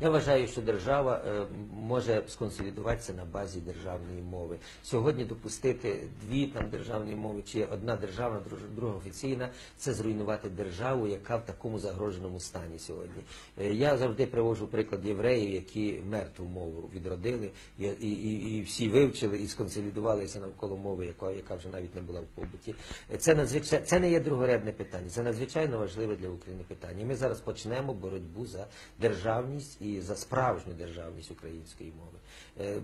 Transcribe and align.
Я 0.00 0.10
вважаю, 0.10 0.46
що 0.46 0.62
держава 0.62 1.22
е, 1.26 1.46
може 1.72 2.22
сконсолідуватися 2.28 3.12
на 3.12 3.24
базі 3.24 3.60
державної 3.60 4.22
мови. 4.22 4.56
Сьогодні 4.82 5.24
допустити 5.24 6.02
дві 6.22 6.46
там 6.46 6.68
державні 6.70 7.14
мови 7.14 7.42
чи 7.42 7.64
одна 7.64 7.96
державна, 7.96 8.40
друга 8.76 8.94
офіційна 8.96 9.48
це 9.76 9.92
зруйнувати 9.94 10.48
державу, 10.48 11.06
яка 11.06 11.36
в 11.36 11.44
такому 11.46 11.78
загроженому 11.78 12.40
стані 12.40 12.78
сьогодні. 12.78 13.22
Е, 13.60 13.74
Я 13.74 13.96
завжди 13.96 14.26
привожу 14.26 14.66
приклад 14.66 15.06
євреїв, 15.06 15.54
які 15.54 16.00
мертву 16.10 16.46
мову 16.46 16.90
відродили 16.94 17.50
і, 17.78 17.84
і, 17.84 18.56
і, 18.56 18.62
всі 18.62 18.88
вивчили 18.88 19.38
і 19.38 19.48
сконсолідувалися 19.48 20.40
навколо 20.40 20.76
мови, 20.76 21.06
яка, 21.06 21.30
яка 21.30 21.54
вже 21.54 21.68
навіть 21.68 21.94
не 21.94 22.00
була 22.00 22.20
в 22.20 22.26
побуті. 22.26 22.74
Е, 23.12 23.16
Це 23.16 23.34
надзвичайно 23.34 23.86
це 23.86 24.00
не 24.00 24.10
є 24.10 24.20
другорядне 24.20 24.72
питання, 24.72 25.08
це 25.08 25.22
надзвичайно 25.22 25.78
важливе 25.78 26.16
для 26.16 26.28
України 26.28 26.64
питання. 26.68 27.04
Ми 27.04 27.14
зараз 27.14 27.40
почнемо 27.40 27.94
боротьбу 27.94 28.46
за 28.46 28.66
державність 29.00 29.83
і 29.84 30.00
за 30.00 30.16
справжню 30.16 30.72
державність 30.72 31.30
української 31.30 31.92
мови. 31.98 32.18
Е, 32.60 32.80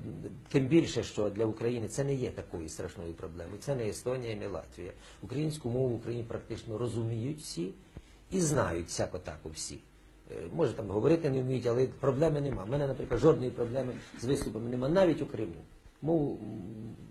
Тим 0.49 0.67
більше, 0.67 1.03
що 1.03 1.31
для 1.31 1.45
України 1.45 1.89
це 1.89 2.05
не 2.05 2.15
є 2.15 2.31
такою 2.31 2.69
страшною 2.69 3.13
проблемою. 3.13 3.59
Це 3.61 3.75
не 3.75 3.89
Естонія, 3.89 4.37
не 4.37 4.49
Латвія. 4.49 4.93
Українську 5.23 5.71
мову 5.71 5.89
в 5.89 5.95
Україні 5.95 6.25
практично 6.25 6.79
розуміють 6.79 7.41
всі 7.41 7.71
і 8.31 8.41
знають 8.41 8.87
всяко 8.87 9.19
тако 9.19 9.49
всі. 9.49 9.79
Е, 10.31 10.35
Може 10.55 10.73
там 10.73 10.89
говорити 10.89 11.31
не 11.31 11.43
вміють, 11.43 11.67
але 11.67 11.87
проблеми 11.87 12.41
нема. 12.41 12.65
У 12.65 12.67
мене, 12.71 12.87
наприклад, 12.87 13.21
жодної 13.21 13.51
проблеми 13.51 13.93
з 14.21 14.25
виступами 14.25 14.71
нема, 14.71 14.89
навіть 14.89 15.23
у 15.23 15.27
Криму. 15.27 15.55
Мову, 16.03 16.39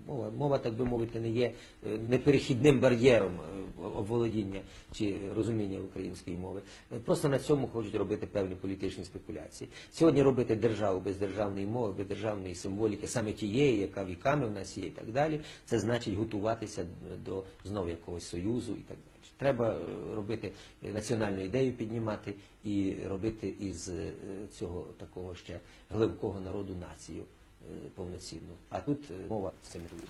мова, 0.08 0.32
мова, 0.38 0.58
так 0.58 0.74
би 0.74 0.86
мовити, 0.86 1.20
не 1.20 1.30
є 1.30 1.52
е, 1.88 1.98
неперехідним 2.10 2.80
бар'єром 2.80 3.32
е, 3.34 3.60
оволодіння 3.96 4.62
чи 4.92 5.16
розуміння 5.36 5.80
української 5.80 6.38
мови. 6.38 6.62
Е, 6.92 7.00
Просто 7.00 7.30
на 7.30 7.40
цьому 7.40 7.68
хочуть 7.68 7.96
робити 7.96 8.28
певні 8.28 8.56
політичні 8.56 9.04
спекуляції. 9.04 9.70
Сьогодні 9.92 10.22
робити 10.22 10.56
державу 10.56 11.00
без 11.00 11.18
державної 11.18 11.66
мови, 11.66 11.94
без 11.98 12.08
державної 12.08 12.56
символіки, 12.56 13.08
саме 13.08 13.34
тієї, 13.34 13.80
яка 13.80 14.06
віками 14.06 14.48
в 14.48 14.52
нас 14.52 14.78
є 14.78 14.86
і 14.86 14.90
так 14.90 15.12
далі, 15.12 15.40
це 15.66 15.80
значить 15.80 16.14
готуватися 16.14 16.86
до 17.26 17.44
знову 17.64 17.90
якогось 17.90 18.24
союзу 18.24 18.72
і 18.72 18.82
так 18.82 18.98
далі. 18.98 19.10
Треба 19.40 19.70
е, 19.70 20.16
робити 20.16 20.52
е, 20.84 20.94
національну 20.94 21.44
ідею 21.44 21.74
піднімати 21.74 22.34
і 22.64 22.96
робити 23.08 23.54
із 23.60 23.90
е, 23.90 24.12
цього 24.52 24.88
такого 24.98 25.36
ще 25.36 25.60
глибокого 25.90 26.40
народу 26.40 26.76
націю 26.76 27.24
е, 27.62 27.74
повноцінну. 27.96 28.54
А 28.70 28.80
тут 28.80 29.12
е, 29.12 29.14
мова 29.30 29.52
це 29.72 29.80
буде. 29.80 30.04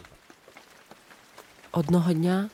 Одного 1.71 2.13
дня 2.13 2.49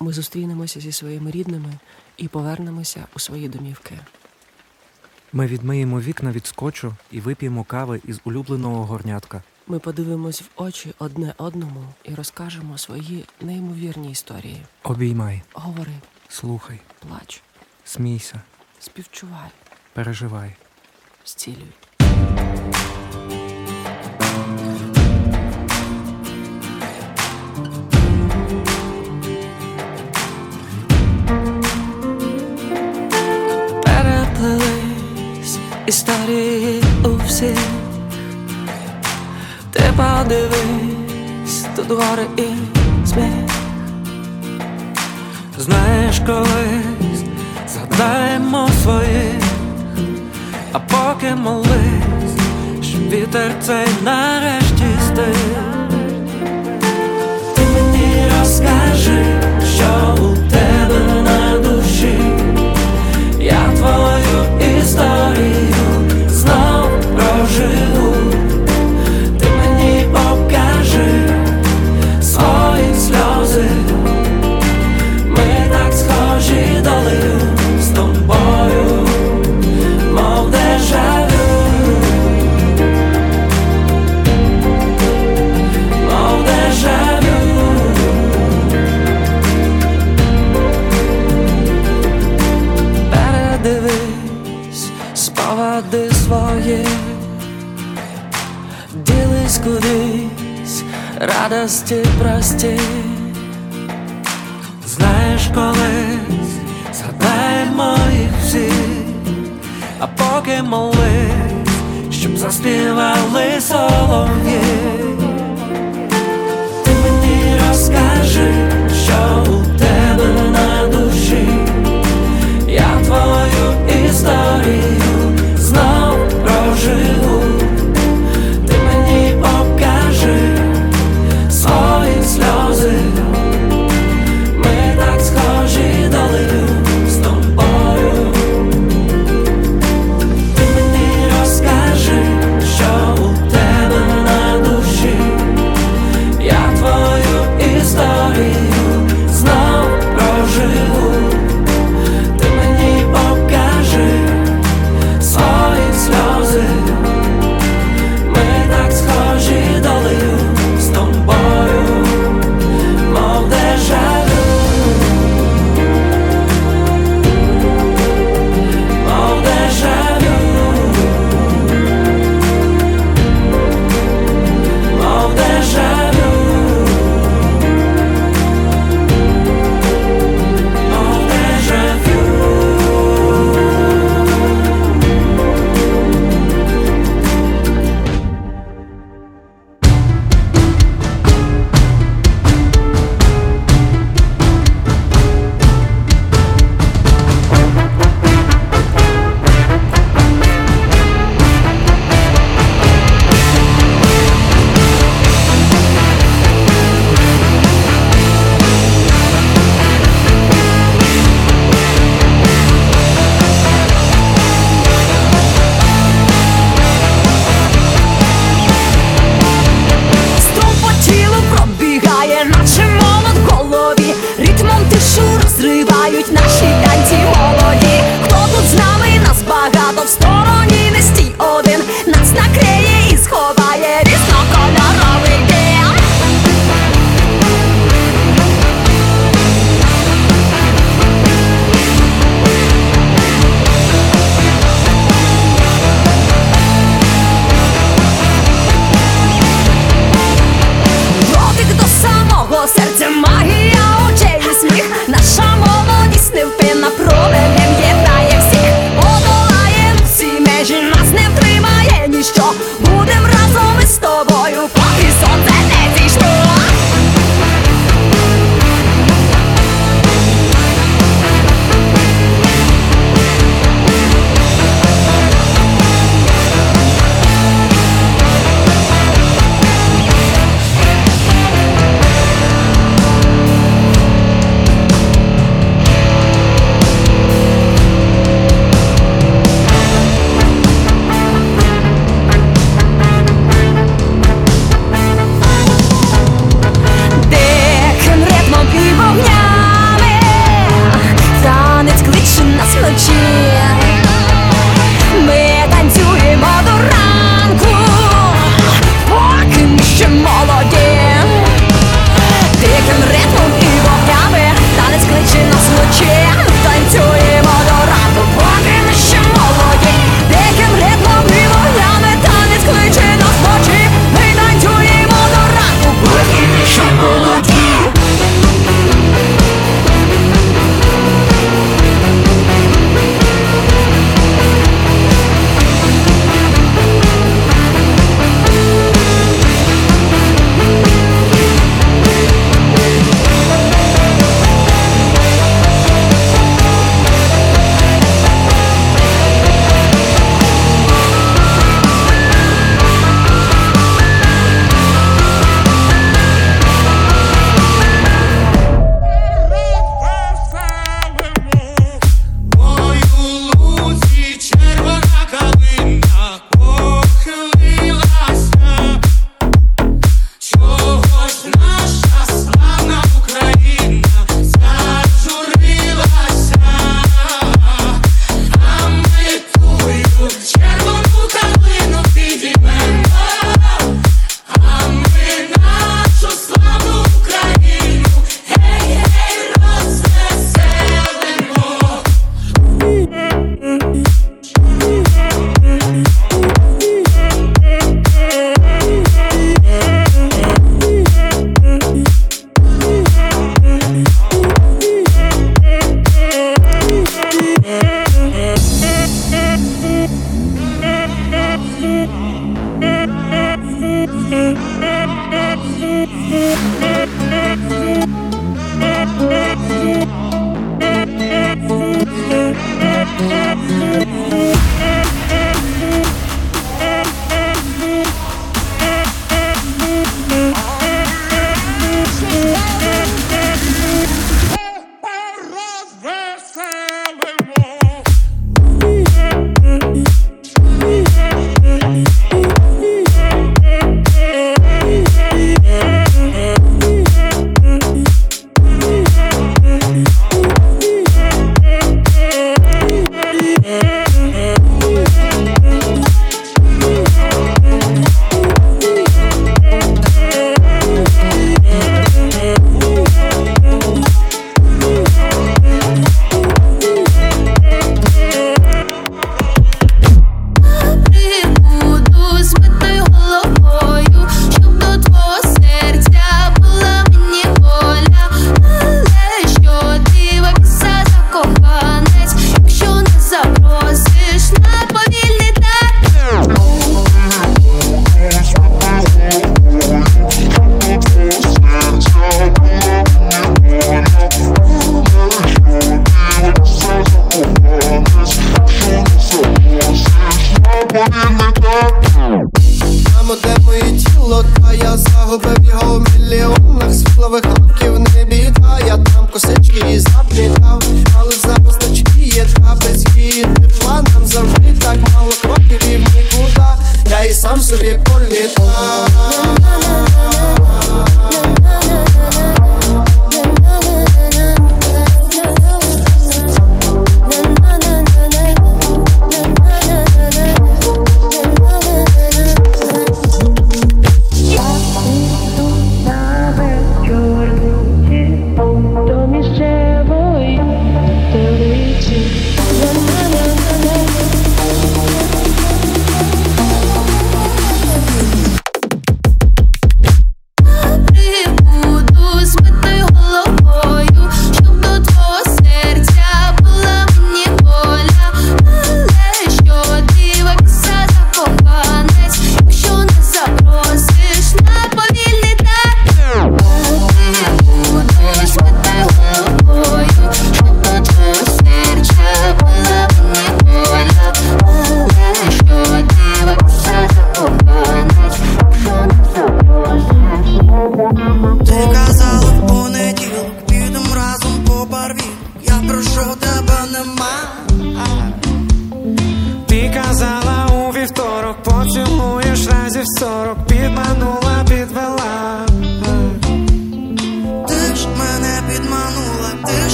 ми 0.00 0.12
зустрінемося 0.12 0.80
зі 0.80 0.92
своїми 0.92 1.30
рідними 1.30 1.72
і 2.16 2.28
повернемося 2.28 3.06
у 3.16 3.18
свої 3.18 3.48
домівки. 3.48 3.98
Ми 5.32 5.46
відмиємо 5.46 6.00
вікна 6.00 6.32
від 6.32 6.46
скотчу 6.46 6.94
і 7.10 7.20
вип'ємо 7.20 7.64
кави 7.64 8.00
із 8.04 8.20
улюбленого 8.24 8.84
горнятка. 8.86 9.42
Ми 9.66 9.78
подивимось 9.78 10.42
в 10.42 10.48
очі 10.56 10.94
одне 10.98 11.34
одному 11.38 11.84
і 12.04 12.14
розкажемо 12.14 12.78
свої 12.78 13.24
неймовірні 13.40 14.10
історії. 14.10 14.62
Обіймай, 14.82 15.42
Говори, 15.52 15.92
слухай, 16.28 16.80
плач, 16.98 17.42
смійся, 17.84 18.40
співчувай, 18.80 19.50
переживай. 19.92 20.56
зцілюй. 21.24 21.72
Переплились 35.90 35.98
історії 35.98 36.82
у 37.04 37.26
всіх. 37.26 37.58
Ти 39.72 39.82
подивись, 39.96 41.66
тут 41.76 41.88
гори 41.88 42.26
і 42.36 42.46
сміх. 43.06 43.50
Знаєш, 45.58 46.20
колись 46.26 47.24
згадаємо 47.68 48.68
своїх, 48.82 49.42
а 50.72 50.78
поки 50.78 51.34
молись, 51.34 52.36
щоб 52.82 53.08
вітер 53.10 53.52
цей 53.60 53.86
нарешті 54.04 54.86
стих. 55.06 55.36
Ти 57.56 57.62
мені 57.62 58.24
розкажи, 58.38 59.24
що 59.76 60.14
у 60.24 60.50
тебе 60.50 61.22
на 61.22 61.58
душі. 61.58 62.18
Я 63.38 63.72
твою 63.76 64.78
історію 64.78 65.69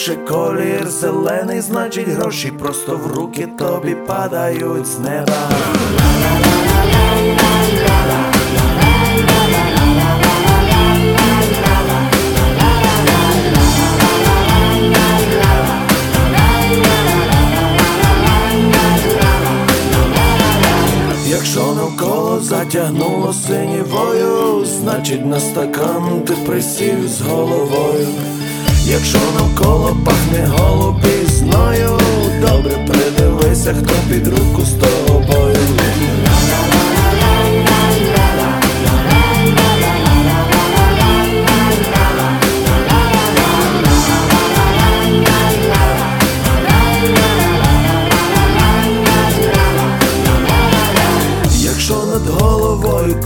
більше 0.00 0.16
колір 0.16 0.90
зелений, 0.90 1.60
значить 1.60 2.08
гроші 2.08 2.50
просто 2.50 2.96
в 2.96 3.06
руки 3.06 3.48
тобі 3.58 3.94
падають 3.94 4.86
з 4.86 4.98
неба. 4.98 5.32
Якщо 21.26 21.74
навколо 21.74 22.40
затягнуло 22.40 23.32
синівою, 23.32 24.64
значить 24.64 25.26
на 25.26 25.40
стакан 25.40 26.22
ти 26.26 26.32
присів 26.46 27.08
з 27.08 27.20
головою. 27.20 28.08
Якщо 28.90 29.18
навколо 29.38 29.96
пахне 30.04 30.50
голубізною, 30.56 31.98
добре 32.40 32.86
придивися, 32.86 33.74
хто 33.74 33.94
під 34.08 34.26
руку 34.28 34.62
з 34.62 34.70
тобою. 34.70 35.56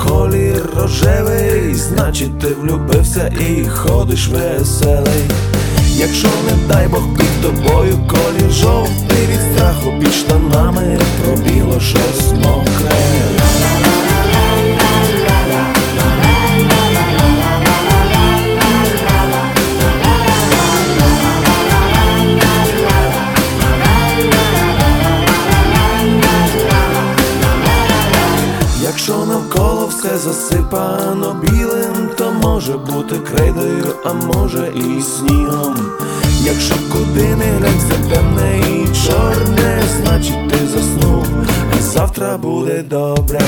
Колір 0.09 0.69
рожевий, 0.77 1.75
значить 1.75 2.39
ти 2.39 2.47
влюбився 2.47 3.33
і 3.41 3.69
ходиш 3.69 4.29
веселий. 4.29 5.25
Якщо 5.97 6.29
не 6.29 6.69
дай 6.69 6.89
Бог 6.89 7.03
під 7.17 7.43
тобою 7.43 7.99
колір 8.09 8.53
жовтий 8.53 9.27
від 9.27 9.41
страху 9.55 9.93
під 10.01 10.13
штанами 10.13 10.99
пробіло 11.23 11.81
щось 11.81 12.33
мокре. 12.33 12.91
Якщо 28.83 29.27
навколо 29.27 29.87
все 29.87 30.19
засипано 30.19 31.37
білим, 31.43 31.64
то 31.64 31.64
може 32.67 32.79
бути 32.79 33.15
крейдою, 33.19 33.95
а 34.05 34.13
може 34.13 34.73
і 34.77 35.03
снігом. 35.03 35.77
Якщо 36.43 36.75
куди 36.93 37.37
не 37.37 37.45
глянь, 37.45 37.79
все 37.79 38.15
темне 38.15 38.59
і 38.59 39.07
чорне, 39.07 39.83
значить 39.97 40.49
ти 40.49 40.59
заснув, 40.67 41.27
а 41.79 41.83
завтра 41.83 42.39
буде 42.39 42.83
добре. 42.83 43.41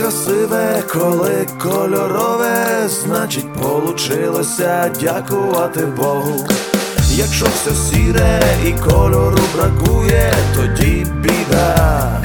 Красиве, 0.00 0.82
коли 0.92 1.46
кольорове, 1.62 2.88
значить 2.88 3.54
получилося 3.54 4.90
дякувати 5.00 5.80
Богу. 5.80 6.48
Якщо 7.10 7.46
все 7.46 7.70
сіре 7.70 8.42
і 8.66 8.72
кольору 8.72 9.38
бракує, 9.54 10.34
тоді 10.54 11.06
біда. 11.20 12.22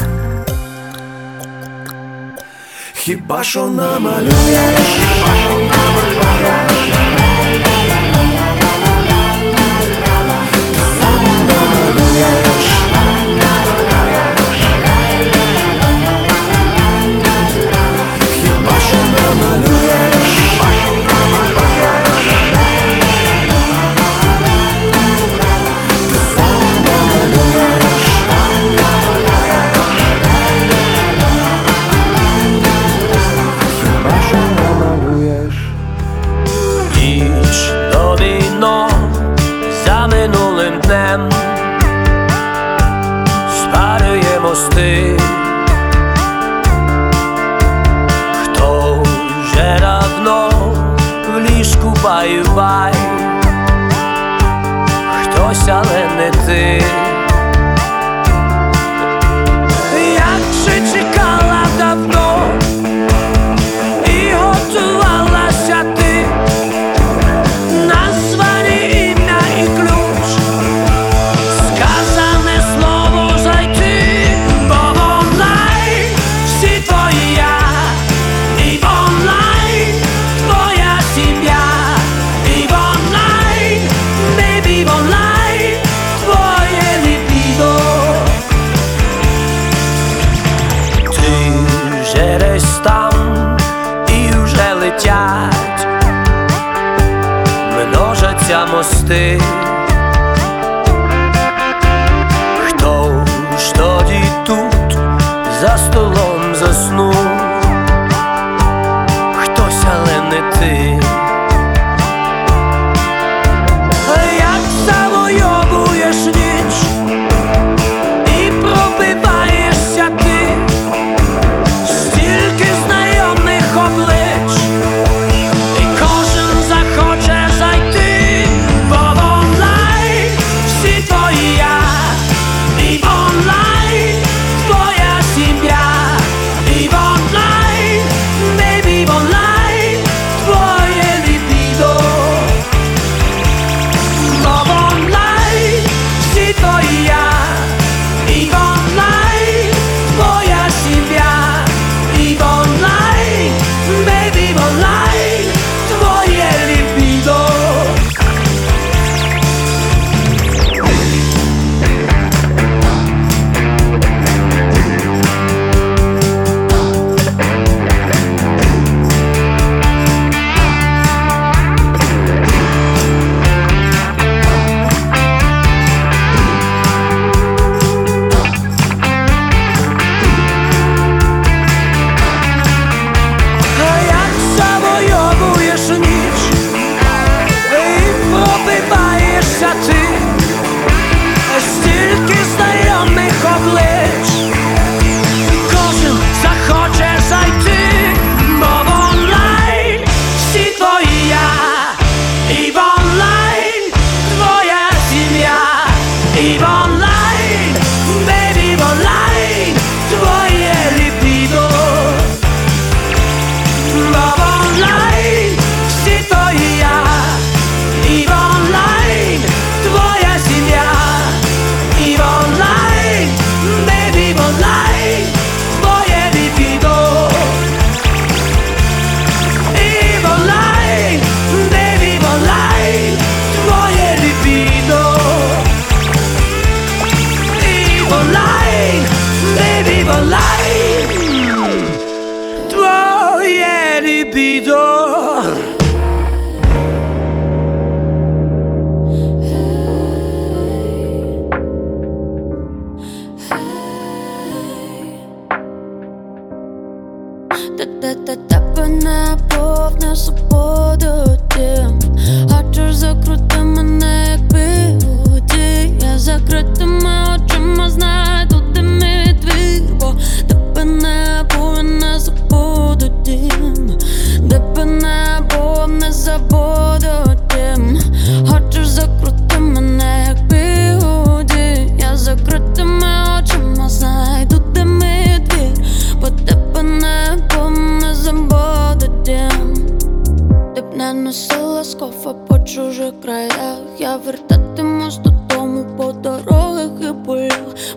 Хіба 2.93 3.43
що 3.43 3.67
намалюєш? 3.67 4.79
Сам 6.45 6.94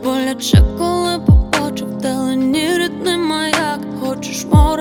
Боляче, 0.05 0.63
коли 0.79 1.19
побачив 1.27 1.89
вдалині 1.97 2.79
рідний 2.79 3.17
як 3.51 3.81
Хочеш 4.01 4.45
море 4.45 4.78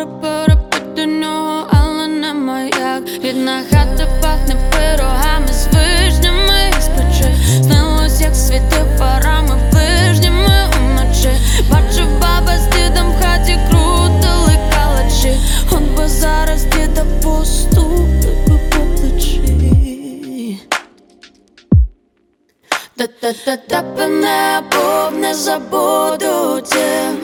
тебе 23.33 24.07
не 24.07 24.61
був, 24.71 25.19
не 25.19 25.33
забуду 25.33 26.61
тим 26.61 27.19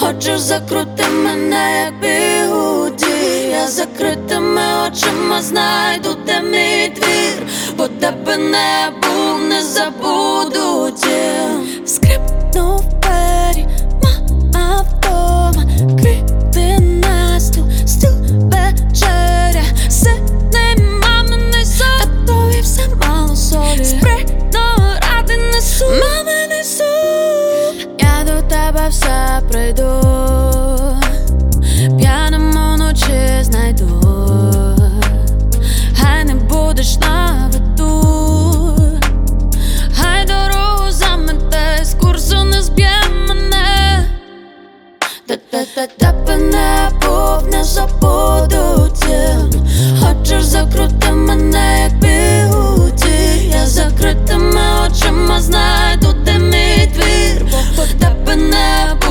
Хочеш 0.00 0.40
закрути 0.40 1.04
мене, 1.08 1.84
як 1.84 2.00
бігуді 2.00 3.48
Я 3.50 3.66
закритими 3.66 4.62
очима 4.88 5.42
знайду, 5.42 6.16
де 6.26 6.40
мій 6.40 6.88
двір 6.88 7.46
Бо 7.76 7.88
тебе 7.88 8.36
не 8.36 8.92
був, 9.02 9.40
не 9.48 9.62
забуду 9.62 10.90
тим 11.02 11.86
Скрипнув 11.86 12.97
прийду. 29.58 30.02
П'яним 31.98 32.56
уночі 32.56 33.42
знайду. 33.42 34.02
Хай 36.00 36.24
не 36.24 36.34
будеш 36.34 36.98
на 36.98 37.50
виду. 37.52 38.74
Хай 39.94 40.26
дорогу 40.26 40.90
замете, 40.90 41.84
з 41.84 41.94
курсу 41.94 42.44
не 42.44 42.62
зб'є 42.62 42.90
мене. 43.28 44.04
Та-та-та 45.26 45.86
тебе 45.86 46.36
не 46.36 46.90
був, 47.02 47.52
не 47.52 47.64
забуду 47.64 48.88
тім 49.00 49.66
Хочеш 50.00 50.44
закрути 50.44 51.12
мене, 51.12 51.80
як 51.82 51.98
бігуді 51.98 53.50
Я 53.52 53.66
закритими 53.66 54.60
очима 54.86 55.40
знайду, 55.40 56.14
де 56.24 56.38
мій 56.38 56.92
двір. 56.94 57.46
Бо 57.76 57.82
тебе 57.82 58.36
не 58.36 58.94
був, 59.00 59.07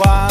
quase. 0.00 0.29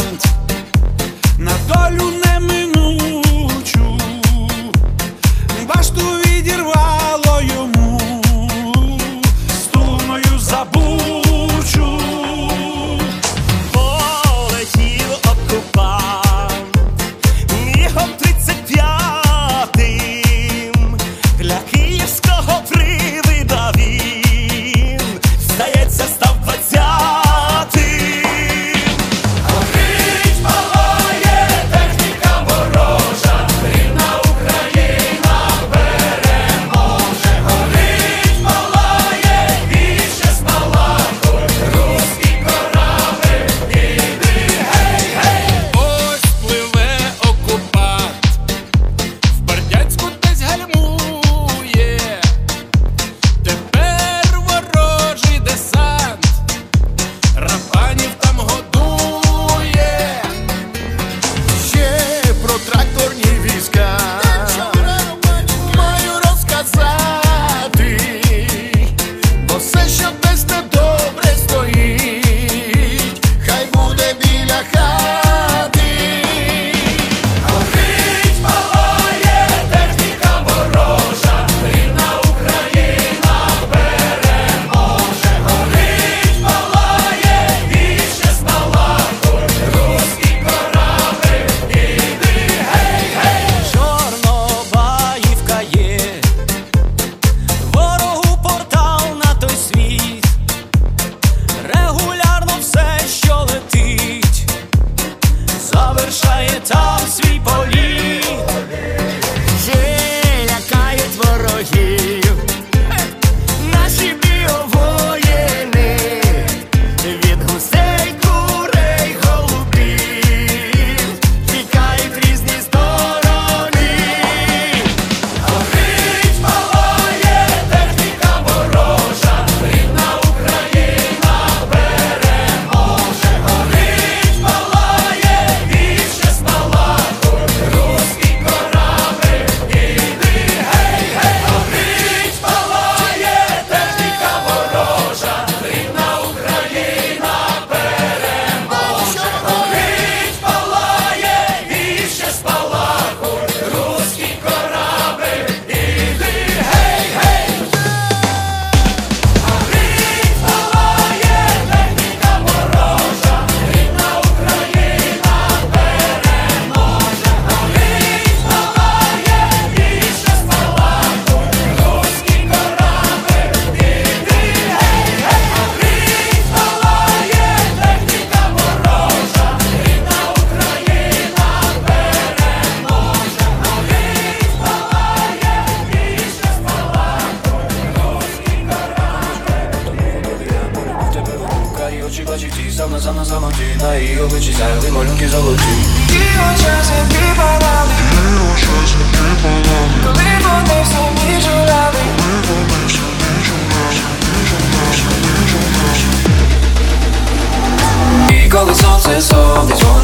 Коли 209.20 209.28
сонце 209.28 209.99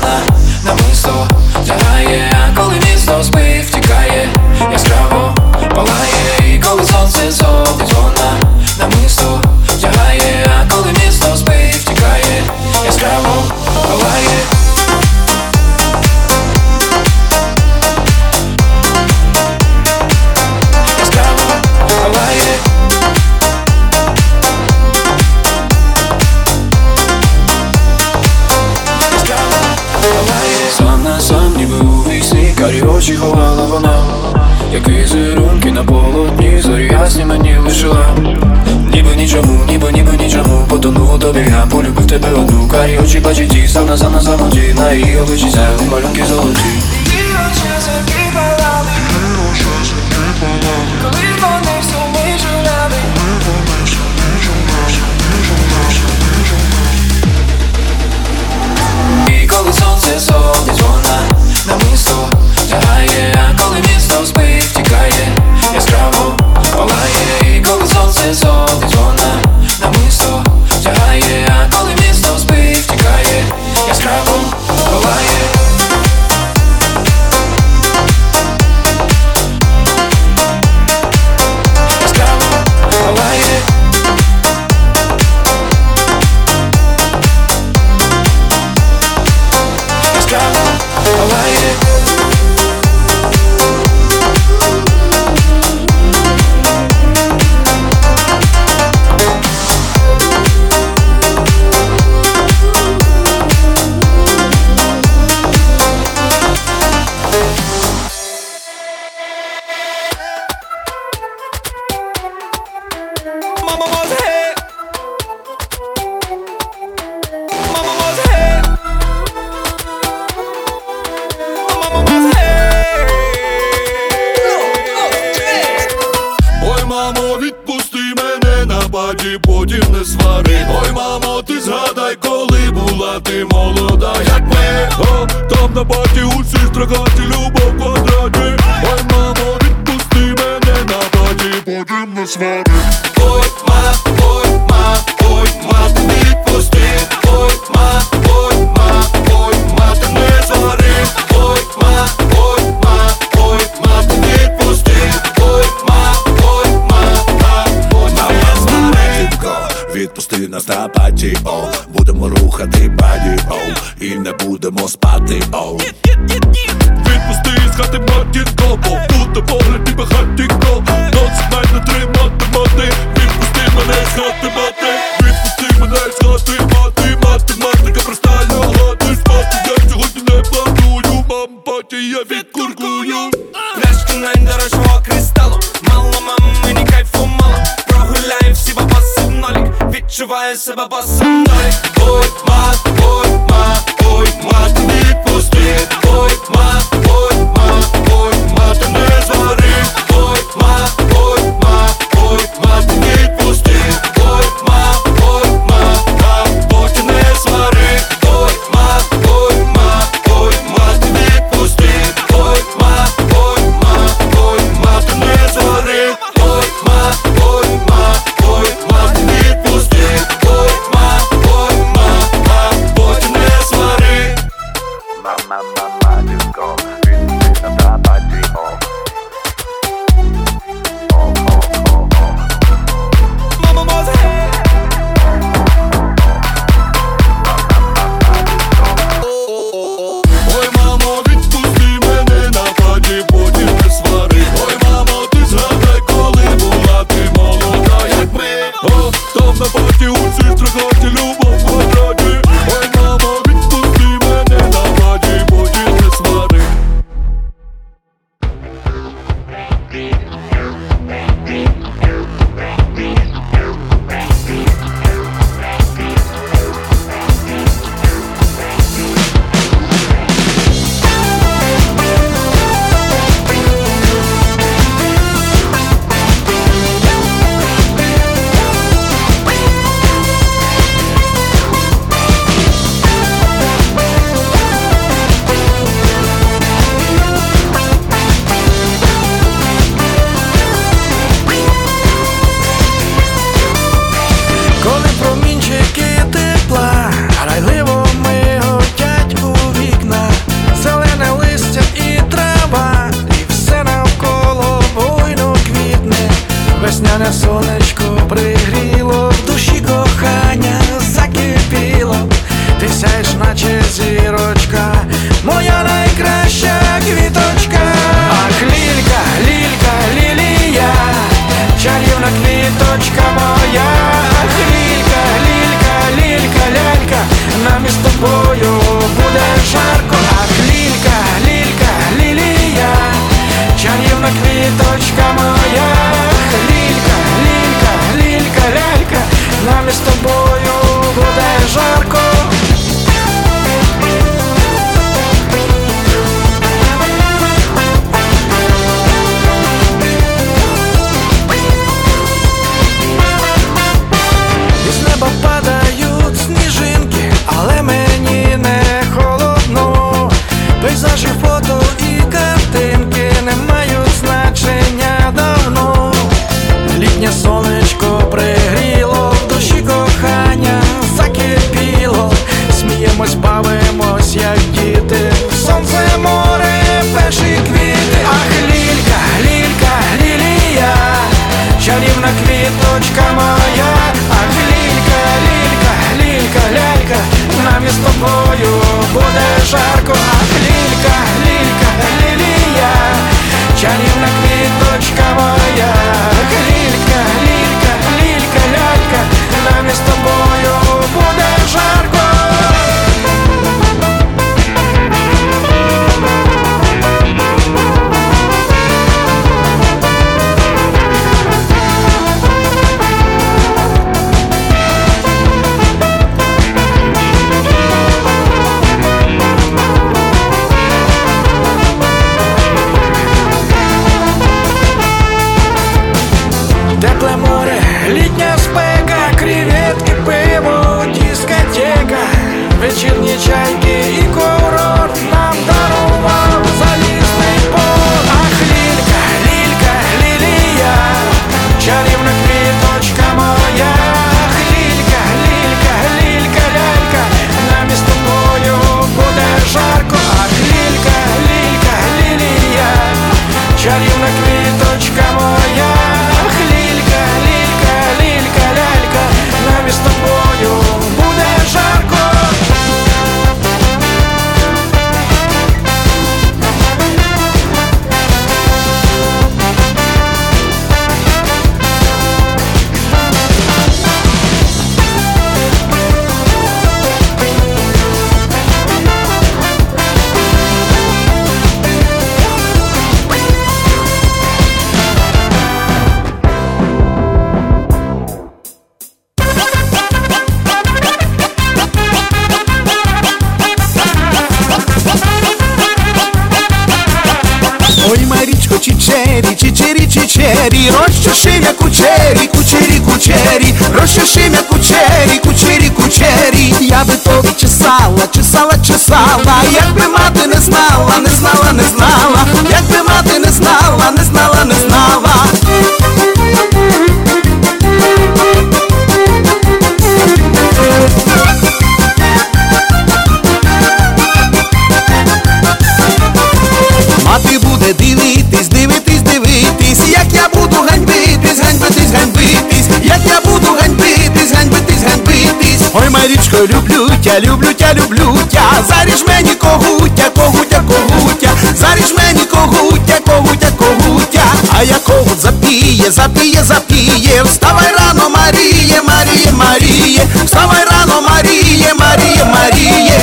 когуття, 537.27 537.41
люблю 537.41 537.75
тя, 537.75 537.95
люблю 537.95 538.39
тя, 538.51 538.63
заріж 538.89 539.25
мені 539.29 539.55
когуття, 539.55 540.31
когуття, 540.37 540.83
когуття, 540.89 541.51
заріж 541.77 542.15
мені 542.19 542.45
когуття, 542.45 543.19
когуття, 543.27 543.71
когуття, 543.77 544.43
а 544.79 544.83
я 544.83 544.99
когут 544.99 545.41
запіє, 545.41 546.11
запіє, 546.11 546.65
запіє, 546.65 547.43
вставай 547.43 547.93
рано, 547.99 548.31
Маріє, 548.31 549.03
Маріє, 549.03 549.53
Маріє, 549.53 550.27
вставай 550.45 550.85
рано, 550.85 551.23
Маріє, 551.29 551.95
Маріє, 551.95 552.45
Маріє. 552.45 553.21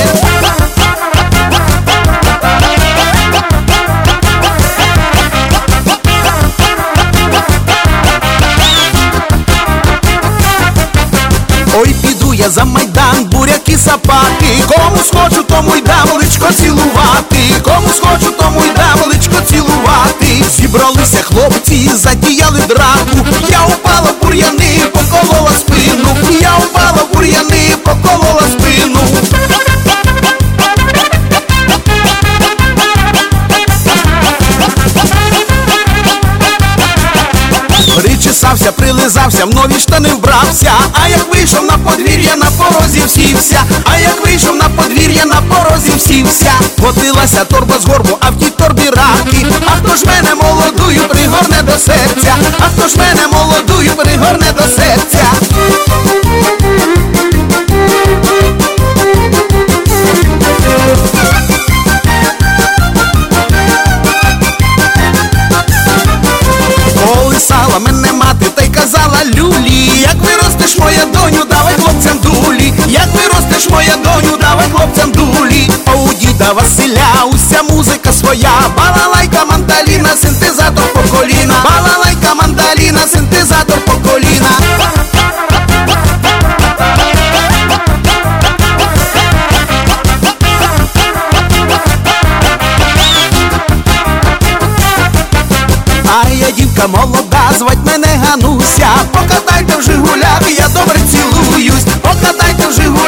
Ой, 11.76 11.94
піду 12.02 12.34
я 12.34 12.50
за 12.50 12.64
май. 12.64 12.83
зв'язався, 39.14 39.44
в 39.44 39.54
нові 39.54 39.80
штани 39.80 40.08
вбрався, 40.08 40.72
а 40.92 41.08
як 41.08 41.34
вийшов 41.34 41.64
на 41.64 41.78
подвір'я, 41.78 42.36
на 42.36 42.46
порозі 42.58 43.02
всівся, 43.06 43.60
а 43.84 43.98
як 43.98 44.26
вийшов 44.26 44.56
на 44.56 44.68
подвір'я, 44.68 45.24
на 45.24 45.40
порозі 45.40 45.92
всівся, 45.96 46.52
Котилася 46.82 47.44
торба 47.44 47.74
з 47.82 47.84
горбу, 47.84 48.18
а 48.20 48.30
в 48.30 48.38
тій 48.38 48.50
торбі 48.50 48.82
раки. 48.90 49.46
А 49.66 49.70
хто 49.70 49.96
ж 49.96 50.04
мене 50.06 50.34
молодую 50.34 51.08
пригорне 51.08 51.62
до 51.62 51.72
серця, 51.72 52.34
а 52.58 52.62
хто 52.62 52.88
ж 52.88 52.96
мене 52.96 53.26
молодую 53.32 53.90
пригорне 53.90 54.52
до 54.58 54.82
серця. 54.82 55.13
Діда 76.44 76.52
Василя 76.52 77.24
уся 77.32 77.62
музика 77.62 78.12
своя, 78.12 78.50
балалайка, 78.76 79.44
мандаліна, 79.44 80.16
синтезатор 80.22 80.84
по 80.94 81.16
коліна, 81.16 81.54
балалайка, 81.64 82.34
мандаліна, 82.34 83.00
синтезатор 83.12 83.78
по 83.80 83.92
коліна. 83.92 84.50
А 96.06 96.28
я 96.28 96.50
дівка 96.50 96.86
молода, 96.86 97.50
звать 97.58 97.78
мене 97.86 98.08
Гануся. 98.24 98.88
Покатайте 99.12 99.76
в 99.76 99.82
Жигулях, 99.82 100.42
я 100.58 100.68
добре 100.68 101.00
цілуюсь. 101.10 101.84
Покатайте 102.02 102.66
в 102.68 102.72
Жигулях, 102.72 103.03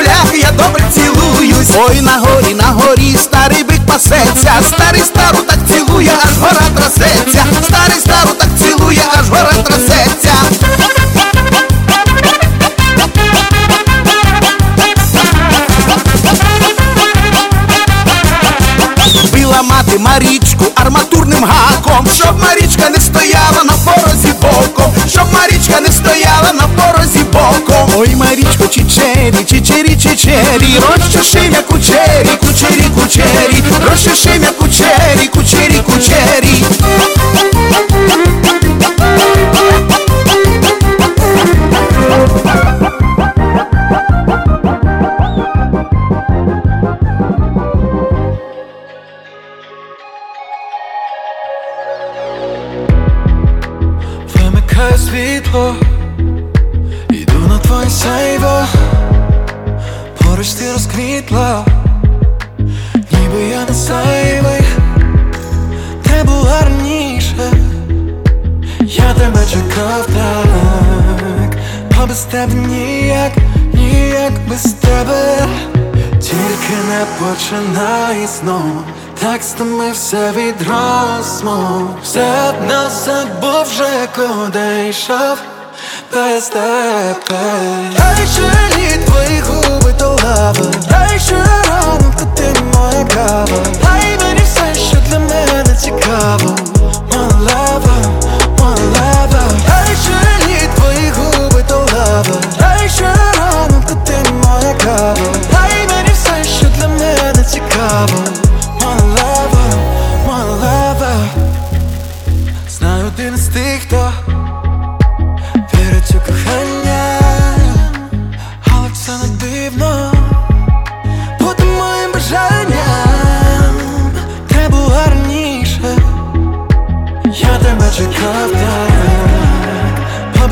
Ой, 1.78 2.00
на 2.00 2.18
горі, 2.18 2.54
на 2.54 2.64
горі, 2.64 3.16
старий 3.22 3.64
бик 3.64 3.86
пасеться. 3.86 4.52
Старий 4.68 5.02
стару 5.02 5.38
так 5.46 5.58
цілує, 5.68 6.10
аж 6.24 6.38
гора 6.38 6.66
трасеться. 6.76 7.44
Старий 7.62 8.00
стару 8.00 8.30
так 8.38 8.48
цілує, 8.62 9.02
аж 9.18 9.28
гора 9.28 9.52
трасеться. 9.64 10.32
Била 19.32 19.62
мати 19.62 19.98
Марічку 19.98 20.64
арматурним 20.74 21.44
гаком, 21.44 22.06
щоб 22.14 22.42
Марічка 22.42 22.90
не 22.90 23.00
стояла 23.00 23.64
на 23.64 23.72
порозі 23.72 24.34
боком, 24.42 24.92
щоб 25.08 25.24
Марічка 25.32 25.80
не 25.80 25.88
стояла 25.92 26.52
на 26.52 26.68
порозі 26.68 27.24
боком. 27.32 27.90
Ой, 27.96 28.16
Марічко, 28.16 28.66
чичері, 28.66 29.44
чичері, 29.50 29.96
чичері, 29.96 30.80
розчешимя 30.90 31.35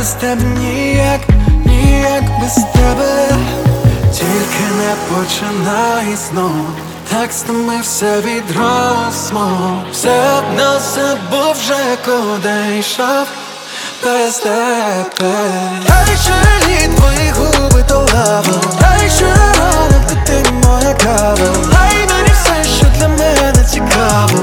без 0.05 0.13
тебе 0.13 0.43
ніяк, 0.43 1.21
ніяк 1.65 2.25
без 2.41 2.55
тебе. 2.55 3.29
Тільки 4.13 4.65
не 4.79 4.95
починай 5.09 6.17
знову 6.17 6.67
Так 7.11 7.33
стомився 7.33 8.21
від 8.21 8.45
розмов 8.51 9.79
Все 9.93 10.21
одно 10.39 10.81
забув 10.95 11.53
вже 11.53 11.97
куди 12.05 12.79
йшов. 12.79 13.27
Без 14.05 14.37
тебе. 14.37 15.35
Дай 15.89 16.17
ще 16.23 16.69
літ 16.69 16.97
твої 16.97 17.31
губи 17.31 17.85
то 17.89 17.99
лава 17.99 18.61
Дай 18.81 19.11
ще 19.11 19.35
ранок, 19.35 20.07
то 20.09 20.17
ти 20.27 20.51
моя 20.65 20.95
кава. 20.95 21.55
Дай 21.73 21.97
мені 21.97 22.33
все, 22.43 22.71
що 22.77 22.87
для 22.99 23.09
мене 23.09 23.65
цікаво 23.71 24.39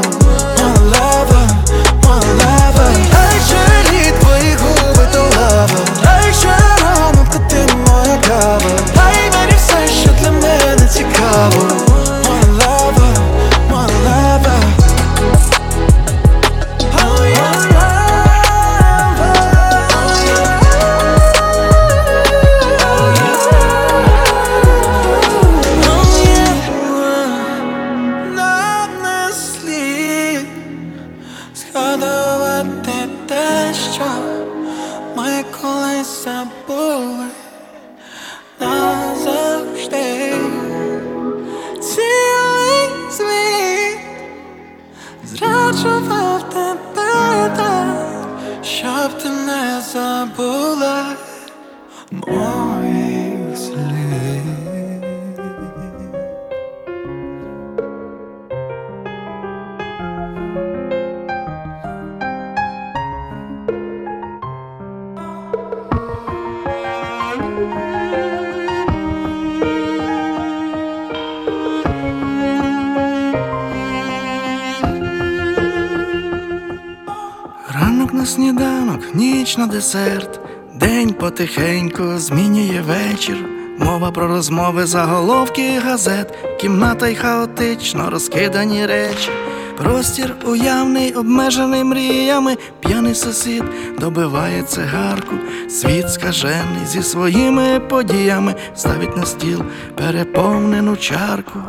десерт, 79.91 80.39
день 80.73 81.13
потихеньку 81.13 82.17
змінює 82.17 82.81
вечір. 82.87 83.37
Мова 83.77 84.11
про 84.11 84.27
розмови, 84.27 84.85
заголовки 84.85 85.79
газет, 85.79 86.33
кімната 86.61 87.07
й 87.07 87.15
хаотично 87.15 88.09
розкидані 88.09 88.85
речі. 88.85 89.29
Простір 89.77 90.35
уявний, 90.45 91.13
обмежений 91.13 91.83
мріями, 91.83 92.57
п'яний 92.79 93.15
сусід 93.15 93.63
добиває 93.99 94.63
цигарку, 94.63 95.35
світ 95.69 96.09
скажений 96.09 96.85
зі 96.85 97.03
своїми 97.03 97.79
подіями, 97.79 98.55
ставить 98.75 99.17
на 99.17 99.25
стіл 99.25 99.63
переповнену 99.95 100.97
чарку. 100.97 101.59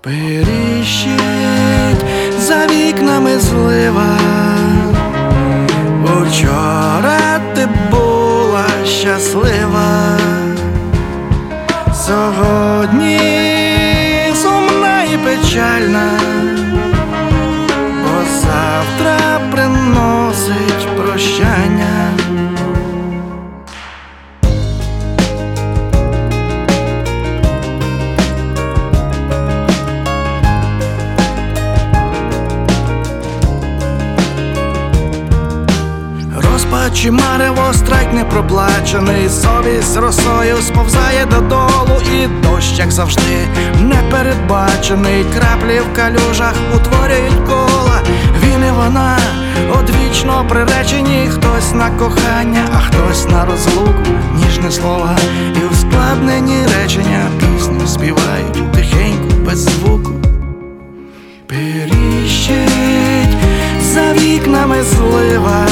Періщить 0.00 1.10
за 2.38 2.66
вікнами 2.66 3.38
злива, 3.38 4.18
Вчора 6.30 7.40
ти 7.54 7.68
була 7.90 8.66
щаслива, 8.84 10.18
сьогодні 11.94 13.18
сумна 14.34 15.02
і 15.02 15.16
печальна, 15.16 16.10
бо 18.02 18.24
завтра 18.42 19.40
приносить 19.52 20.88
прощання. 20.96 22.09
Марево 37.40 37.72
стрейк 37.72 38.28
проплачений, 38.30 39.28
совість 39.28 39.96
росою 39.96 40.56
сповзає 40.56 41.26
додолу, 41.30 42.00
і 42.14 42.26
дощ, 42.26 42.78
як 42.78 42.90
завжди, 42.90 43.48
непередбачений. 43.80 45.24
Краплі 45.24 45.80
в 45.80 45.96
калюжах 45.96 46.54
утворюють 46.76 47.46
кола. 47.46 48.00
Він 48.42 48.64
і 48.68 48.70
вона 48.70 49.18
одвічно 49.78 50.44
приречені, 50.48 51.30
хтось 51.30 51.74
на 51.74 51.90
кохання, 51.90 52.68
а 52.74 52.78
хтось 52.78 53.28
на 53.28 53.44
розлуку, 53.44 54.10
ніжне 54.36 54.70
слова, 54.70 55.16
і 55.56 55.72
ускладнені 55.72 56.58
речення 56.80 57.26
пісню 57.38 57.86
співають 57.86 58.72
тихенько, 58.72 59.34
без 59.46 59.58
звуку. 59.58 60.10
Періщить 61.46 63.36
за 63.82 64.12
вікнами 64.12 64.82
злива. 64.82 65.66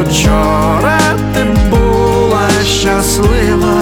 Учора 0.00 0.98
ти 1.34 1.46
була 1.70 2.48
щаслива. 2.64 3.81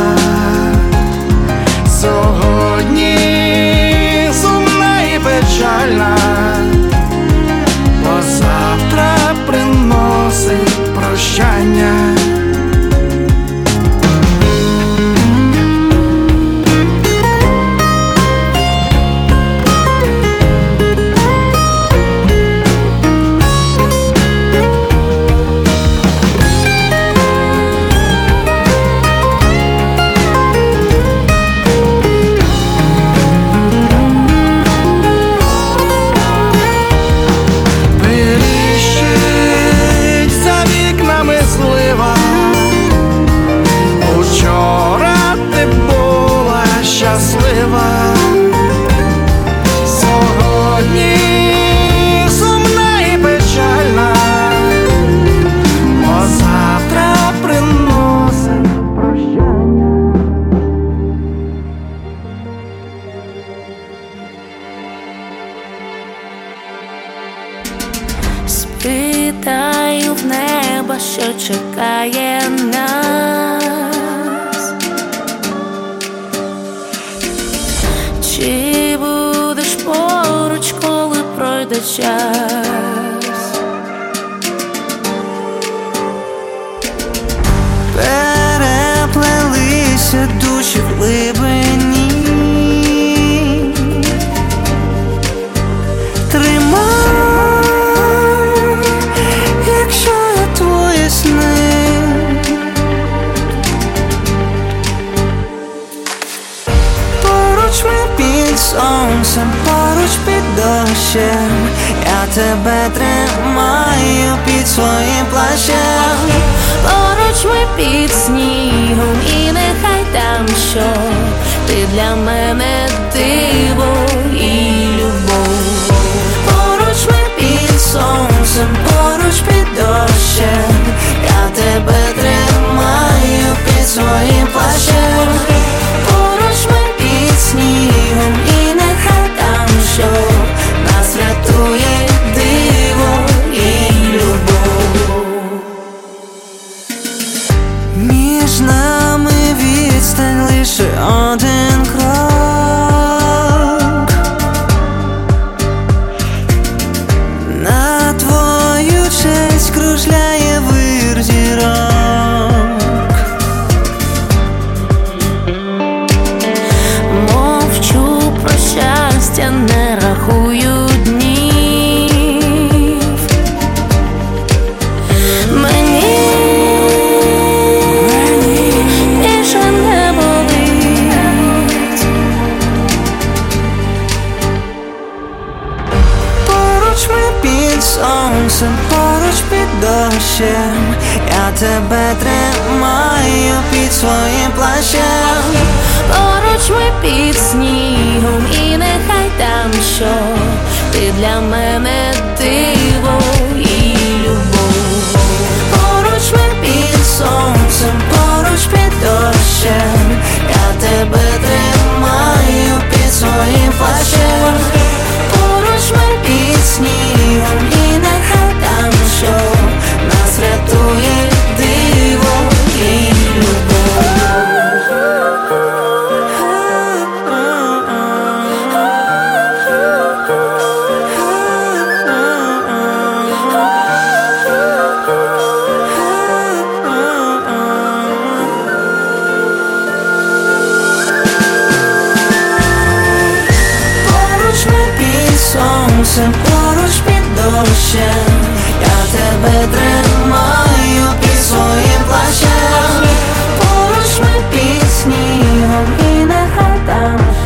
Своим 133.92 134.46
плащем. 134.52 135.09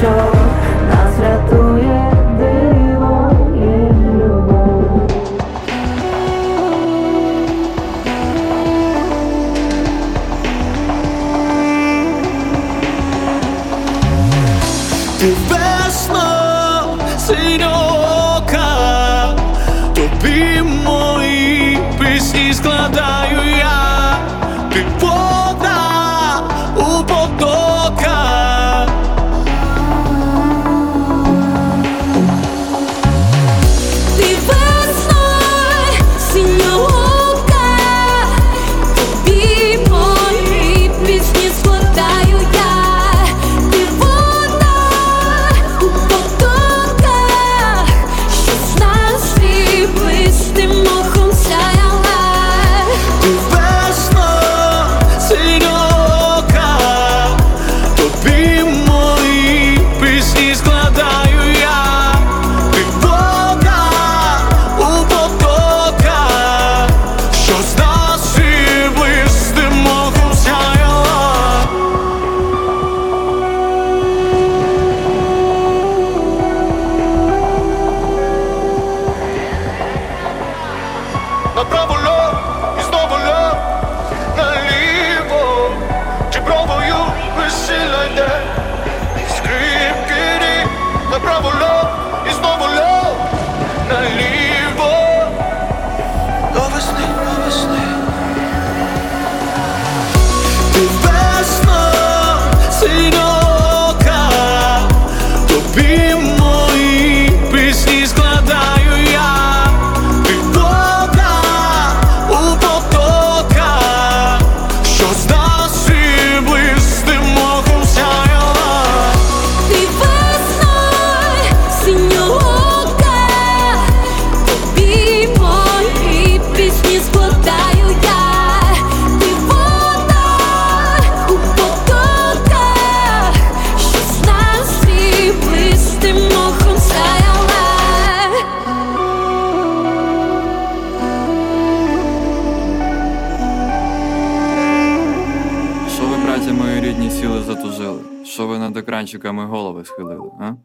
Там 0.05 0.44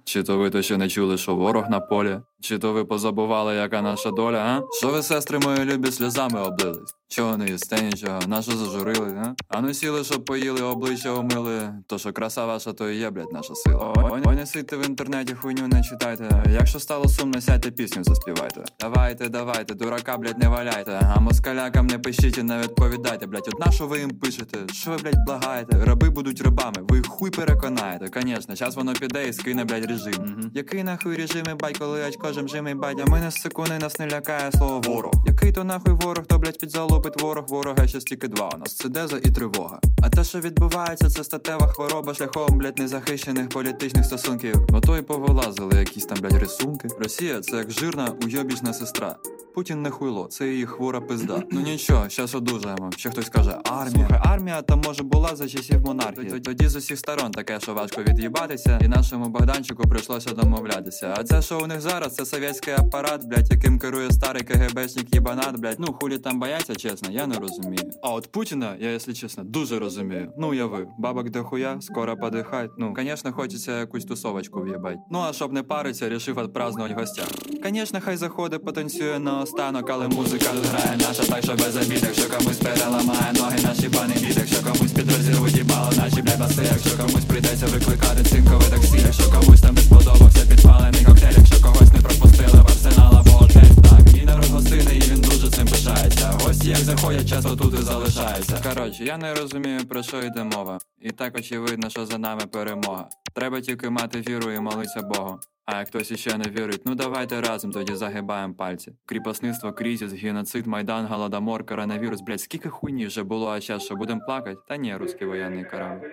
Чи 0.10 0.24
то 0.24 0.38
ви 0.38 0.50
то 0.50 0.62
ще 0.62 0.78
не 0.78 0.90
чули, 0.90 1.18
що 1.18 1.36
ворог 1.36 1.70
на 1.70 1.80
полі? 1.80 2.20
Чи 2.42 2.60
то 2.60 2.74
ви 2.74 2.86
позабували, 2.86 3.56
яка 3.56 3.82
наша 3.82 4.12
доля? 4.12 4.38
А? 4.38 4.76
Що 4.78 4.88
ви, 4.88 5.04
сестри 5.04 5.40
мої 5.40 5.66
любі, 5.66 5.92
сльозами 5.92 6.42
облились? 6.42 6.96
Чого 7.08 7.38
не 7.38 7.50
їсте 7.50 7.82
нічого? 7.82 8.20
Нащо 8.28 8.52
зажурили? 8.52 9.24
А? 9.24 9.36
а 9.48 9.62
ну 9.62 9.74
сіли, 9.74 10.04
щоб 10.04 10.26
поїли, 10.26 10.62
обличчя 10.62 11.12
умили. 11.12 11.74
То 11.88 11.98
що 11.98 12.14
краса 12.14 12.46
ваша, 12.46 12.74
то 12.74 12.90
і 12.90 12.98
є, 12.98 13.10
блядь, 13.10 13.34
наша 13.34 13.56
сила. 13.56 13.94
Ой, 14.26 14.36
не 14.36 14.46
сидьте 14.46 14.78
в 14.78 14.86
інтернеті, 14.86 15.34
хуйню 15.34 15.68
не 15.68 15.84
читайте. 15.84 16.44
Якщо 16.50 16.80
стало 16.80 17.10
сумно, 17.10 17.42
сядьте 17.42 17.72
пісню 17.72 18.04
заспівайте. 18.04 18.64
Давайте, 18.80 19.30
давайте, 19.30 19.74
дурака, 19.74 20.18
блядь, 20.18 20.38
не 20.38 20.48
валяйте. 20.48 21.00
А 21.16 21.20
москалякам 21.20 21.88
не 21.88 22.00
пишіть 22.00 22.38
і 22.38 22.44
не 22.44 22.60
відповідайте, 22.60 23.28
блядь. 23.28 23.48
От 23.48 23.66
на 23.66 23.72
що 23.72 23.88
ви 23.88 24.00
їм 24.00 24.10
пишете? 24.10 24.58
Що 24.74 24.92
ви, 24.92 24.98
блядь, 24.98 25.26
благаєте? 25.26 25.86
Раби 25.86 26.10
будуть 26.10 26.42
рабами, 26.42 26.78
ви 26.90 27.02
хуй 27.02 27.32
переконаєте. 27.32 28.08
Конечно, 28.08 28.56
час 28.56 28.76
воно 28.76 28.94
піде 28.94 29.28
і 29.28 29.34
скине, 29.34 29.66
блядь, 29.66 29.86
режим. 29.86 30.14
Мгм. 30.20 30.52
Який 30.54 30.84
нахуй 30.84 31.16
режим, 31.16 31.46
і 31.52 31.54
бать, 31.54 31.78
коли 31.78 32.08
очко 32.08 32.29
жимжимий 32.34 32.74
бать, 32.74 33.02
а 33.08 33.10
мене 33.10 33.32
з 33.32 33.36
секунди 33.36 33.78
нас 33.78 34.00
не 34.00 34.08
лякає 34.08 34.52
слово 34.52 34.80
ворог. 34.80 35.14
Який 35.26 35.52
то 35.52 35.64
нахуй 35.64 35.94
ворог, 35.94 36.26
то 36.26 36.38
блядь, 36.38 36.58
підзалупить 36.58 37.22
ворог, 37.22 37.46
ворога 37.48 37.88
ще 37.88 38.02
стільки 38.02 38.28
два. 38.28 38.50
У 38.56 38.58
нас 38.58 38.76
це 38.76 38.90
деза 38.90 39.18
і 39.18 39.32
тривога. 39.32 39.80
А 40.02 40.10
те, 40.10 40.24
що 40.24 40.40
відбувається, 40.40 41.10
це 41.10 41.24
статева 41.24 41.68
хвороба 41.68 42.14
шляхом, 42.14 42.58
блядь, 42.58 42.80
незахищених 42.80 43.50
політичних 43.50 44.06
стосунків. 44.06 44.56
Ото 44.74 44.98
й 44.98 45.02
повилазили 45.02 45.80
якісь 45.80 46.06
там, 46.06 46.18
блядь, 46.22 46.42
рисунки. 46.42 46.88
Росія 47.00 47.42
це 47.42 47.58
як 47.58 47.72
жирна 47.72 48.14
уйобічна 48.26 48.74
сестра. 48.74 49.16
Путін 49.56 49.82
не 49.82 49.90
хуйло, 49.90 50.28
це 50.28 50.48
її 50.48 50.66
хвора 50.66 51.02
пизда. 51.02 51.44
Ну 51.52 51.62
нічого, 51.62 52.10
щас 52.10 52.36
одужаємо. 52.36 52.92
Ще 52.98 53.10
хтось 53.10 53.30
каже, 53.30 53.58
армія. 53.64 54.08
Слухай, 54.08 54.22
армія 54.24 54.62
там 54.62 54.82
може 54.86 55.04
була 55.04 55.36
за 55.36 55.48
часів 55.48 55.82
монархії. 55.82 56.40
Тоді 56.40 56.68
з 56.68 56.76
усіх 56.76 57.00
сторон 57.00 57.32
таке, 57.32 57.60
що 57.60 57.74
важко 57.74 58.04
від'їбатися, 58.04 58.80
і 58.84 58.88
нашому 58.88 59.26
Богданчику 59.26 59.84
прийшлося 59.84 60.30
домовлятися. 60.30 61.14
А 61.18 61.24
це, 61.24 61.42
що 61.42 61.60
у 61.60 61.68
них 61.68 61.82
зараз, 61.82 62.16
це 62.20 62.26
совєтський 62.26 62.74
апарат, 62.74 63.26
блядь, 63.26 63.52
яким 63.52 63.80
керує 63.80 64.12
старий 64.12 64.44
КГБшник 64.44 65.14
їбанат, 65.14 65.60
блядь. 65.60 65.80
Ну 65.80 65.94
хулі 66.02 66.18
там 66.18 66.40
бояться, 66.40 66.76
чесно, 66.76 67.12
я 67.12 67.28
не 67.28 67.36
розумію. 67.36 67.92
А 68.04 68.10
от 68.10 68.32
Путіна, 68.32 68.76
я, 68.80 68.92
якщо 68.92 69.14
чесно, 69.14 69.44
дуже 69.44 69.80
розумію. 69.80 70.34
Ну 70.38 70.50
уяви, 70.50 70.88
бабок 70.98 71.30
дохуя, 71.30 71.78
скоро 71.82 72.18
подихать. 72.18 72.72
Ну, 72.78 72.94
звісно, 72.98 73.34
хочеться 73.34 73.80
якусь 73.80 74.06
тусовочку 74.06 74.62
в'їбать. 74.62 74.98
Ну 75.12 75.20
а 75.20 75.34
щоб 75.34 75.54
не 75.54 75.64
париться, 75.64 76.10
рішив 76.10 76.36
відпразднувати 76.36 76.94
в 76.94 76.98
гостях. 76.98 77.28
Звісно, 77.66 78.00
хай 78.02 78.18
заходить, 78.18 78.66
потанцює 78.66 79.20
на 79.20 79.42
останок, 79.42 79.90
але 79.90 80.08
музика 80.08 80.46
грає 80.46 80.98
наша, 80.98 81.24
так 81.24 81.44
що 81.44 81.54
без 81.54 81.76
обід, 81.76 82.04
якщо 82.04 82.38
комусь 82.38 82.58
переламає 82.58 83.34
ноги, 83.34 83.58
наші 83.64 83.90
пани 83.90 84.14
бід, 84.14 84.38
якщо 84.38 84.64
комусь 84.64 84.92
підрозірвуть 84.92 85.58
їбало, 85.58 85.92
наші 85.98 86.22
бля 86.22 86.38
баси, 86.40 86.62
якщо 86.72 86.98
комусь 86.98 87.26
прийдеться 87.26 87.66
викликати 87.66 88.24
цинкове 88.24 88.66
таксі, 88.70 88.98
якщо 89.06 89.32
комусь 89.32 89.62
там 89.62 89.76
не 89.76 89.82
сподобався 89.82 90.46
підпалений 90.50 91.06
коктейль, 91.06 91.49
когось 91.62 91.94
не 91.94 92.02
пропустили 92.02 92.62
в 92.62 92.66
арсенал 92.66 93.18
або 93.18 93.32
готель, 93.32 93.76
так 93.90 94.14
він 94.14 94.26
не 94.26 94.36
розгостиний 94.36 94.98
і 94.98 95.02
він 95.02 95.22
дуже 95.22 95.50
цим 95.52 95.68
пишається. 95.68 96.32
Гості 96.44 96.70
як 96.70 96.78
заходять, 96.78 97.30
часто 97.30 97.56
тут 97.56 97.74
і 97.74 97.84
залишаються. 97.84 98.62
Коротше, 98.64 99.04
я 99.04 99.18
не 99.18 99.34
розумію 99.34 99.80
про 99.90 100.04
що 100.04 100.22
йде 100.22 100.44
мова. 100.44 100.80
І 101.02 101.12
так 101.12 101.38
очевидно, 101.38 101.90
що 101.90 102.06
за 102.06 102.18
нами 102.18 102.42
перемога. 102.52 103.10
Треба 103.34 103.62
тільки 103.62 103.90
мати 103.90 104.22
віру 104.22 104.52
і 104.52 104.60
молитися 104.60 105.02
Богу. 105.02 105.40
А 105.66 105.80
як 105.80 105.88
хтось 105.88 106.12
іще 106.12 106.38
не 106.38 106.50
вірить, 106.50 106.82
ну 106.86 106.96
давайте 106.96 107.42
разом 107.42 107.72
тоді 107.72 107.96
загибаємо 107.96 108.54
пальці. 108.54 108.94
Кріпосництво, 109.06 109.74
кризис, 109.74 110.14
геноцид, 110.14 110.68
майдан, 110.68 111.06
голодомор, 111.06 111.66
коронавірус, 111.66 112.22
блять, 112.22 112.42
скільки 112.42 112.70
хуйні 112.70 113.08
вже 113.08 113.24
було, 113.24 113.50
а 113.50 113.60
час, 113.60 113.84
що 113.84 113.96
будемо 113.96 114.22
плакати? 114.26 114.58
Та 114.68 114.78
ні, 114.78 114.96
русський 114.96 115.28
воєнний 115.28 115.66
корабль. 115.66 116.06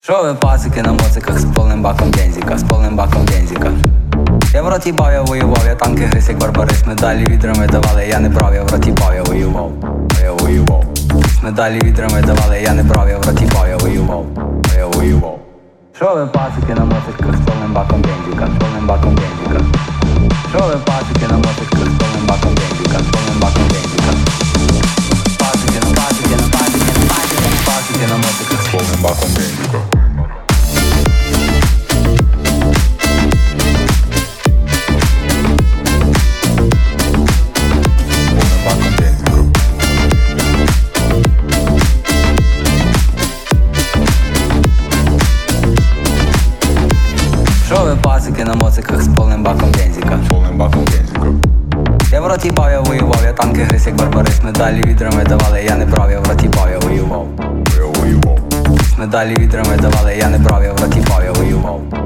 Шо 0.00 0.22
ви 0.22 0.34
пацики 0.34 0.82
на 0.82 0.92
моциках 0.92 1.38
з 1.38 1.44
повним 1.44 1.82
баком 1.82 2.10
бензіка, 2.10 2.58
з 2.58 2.62
повним 2.62 2.96
баком 2.96 3.24
бензіка. 3.24 3.72
Я 4.52 4.62
в 4.62 4.68
роті 4.68 4.92
бав, 4.92 5.12
я 5.12 5.22
воював, 5.22 5.62
я 5.66 5.74
танки 5.74 6.04
гриз, 6.04 6.28
як 6.28 6.38
барбарис, 6.38 6.86
медалі 6.86 7.24
відрами 7.26 7.66
давали, 7.66 8.06
я 8.06 8.18
не 8.18 8.28
брав, 8.28 8.54
я 8.54 8.62
в 8.62 8.72
роті 8.72 8.90
бав, 8.90 9.14
я 9.14 9.22
воював, 9.22 9.72
я 10.22 10.32
воював. 10.32 10.84
Медалі 11.42 11.80
відрами 11.80 12.22
давали, 12.22 12.60
я 12.62 12.72
не 12.74 12.82
брав, 12.82 13.08
я 13.08 13.18
в 13.18 13.26
роті 13.26 13.44
бав, 13.54 13.68
я 13.68 13.76
воював, 13.76 14.26
я 14.76 14.86
воював. 14.86 15.38
Шо 15.98 16.14
ви 16.14 16.26
пацики 16.26 16.74
на 16.74 16.84
моциках 16.84 17.36
з 17.36 17.46
повним 17.46 17.72
баком 17.72 18.02
бензіка, 18.02 18.48
з 18.56 18.60
повним 18.60 18.86
баком 18.86 19.14
бензіка. 19.14 19.64
Шо 20.52 20.58
ви 20.58 20.76
пацики 20.76 21.32
на 21.32 21.36
моциках 21.36 21.80
з 21.80 21.98
повним 21.98 22.26
баком 22.28 22.54
бензіка. 22.54 23.17
Comba 28.98 29.10
conmigo. 29.10 29.82
Що 47.66 47.76
ви 47.84 47.96
пасики 48.02 48.44
на 48.44 48.54
моциках 48.54 49.02
з 49.02 49.08
повним 49.08 49.42
баком 49.42 49.72
бензіка? 49.72 50.18
Повним 50.28 50.58
баком 50.58 50.84
бензіка. 50.84 51.26
Я 52.12 52.20
в 52.20 52.26
роті 52.26 52.50
бав, 52.50 52.70
я 52.70 52.80
воював, 52.80 53.20
я 53.24 53.32
танки 53.32 53.62
гриз, 53.62 53.88
барбарис, 53.88 54.42
медалі 54.42 54.82
вітрами 54.82 55.24
давали, 55.24 55.62
я 55.62 55.76
не 55.76 55.86
прав 55.86 56.10
я 56.10 56.20
в 56.20 56.28
роті 56.28 56.48
далі 59.18 59.34
вітрами 59.34 59.76
давали, 59.76 60.16
я 60.16 60.28
не 60.28 60.38
правив, 60.38 60.72
років 60.82 61.08
бавів 61.08 61.34
воював. 61.34 61.97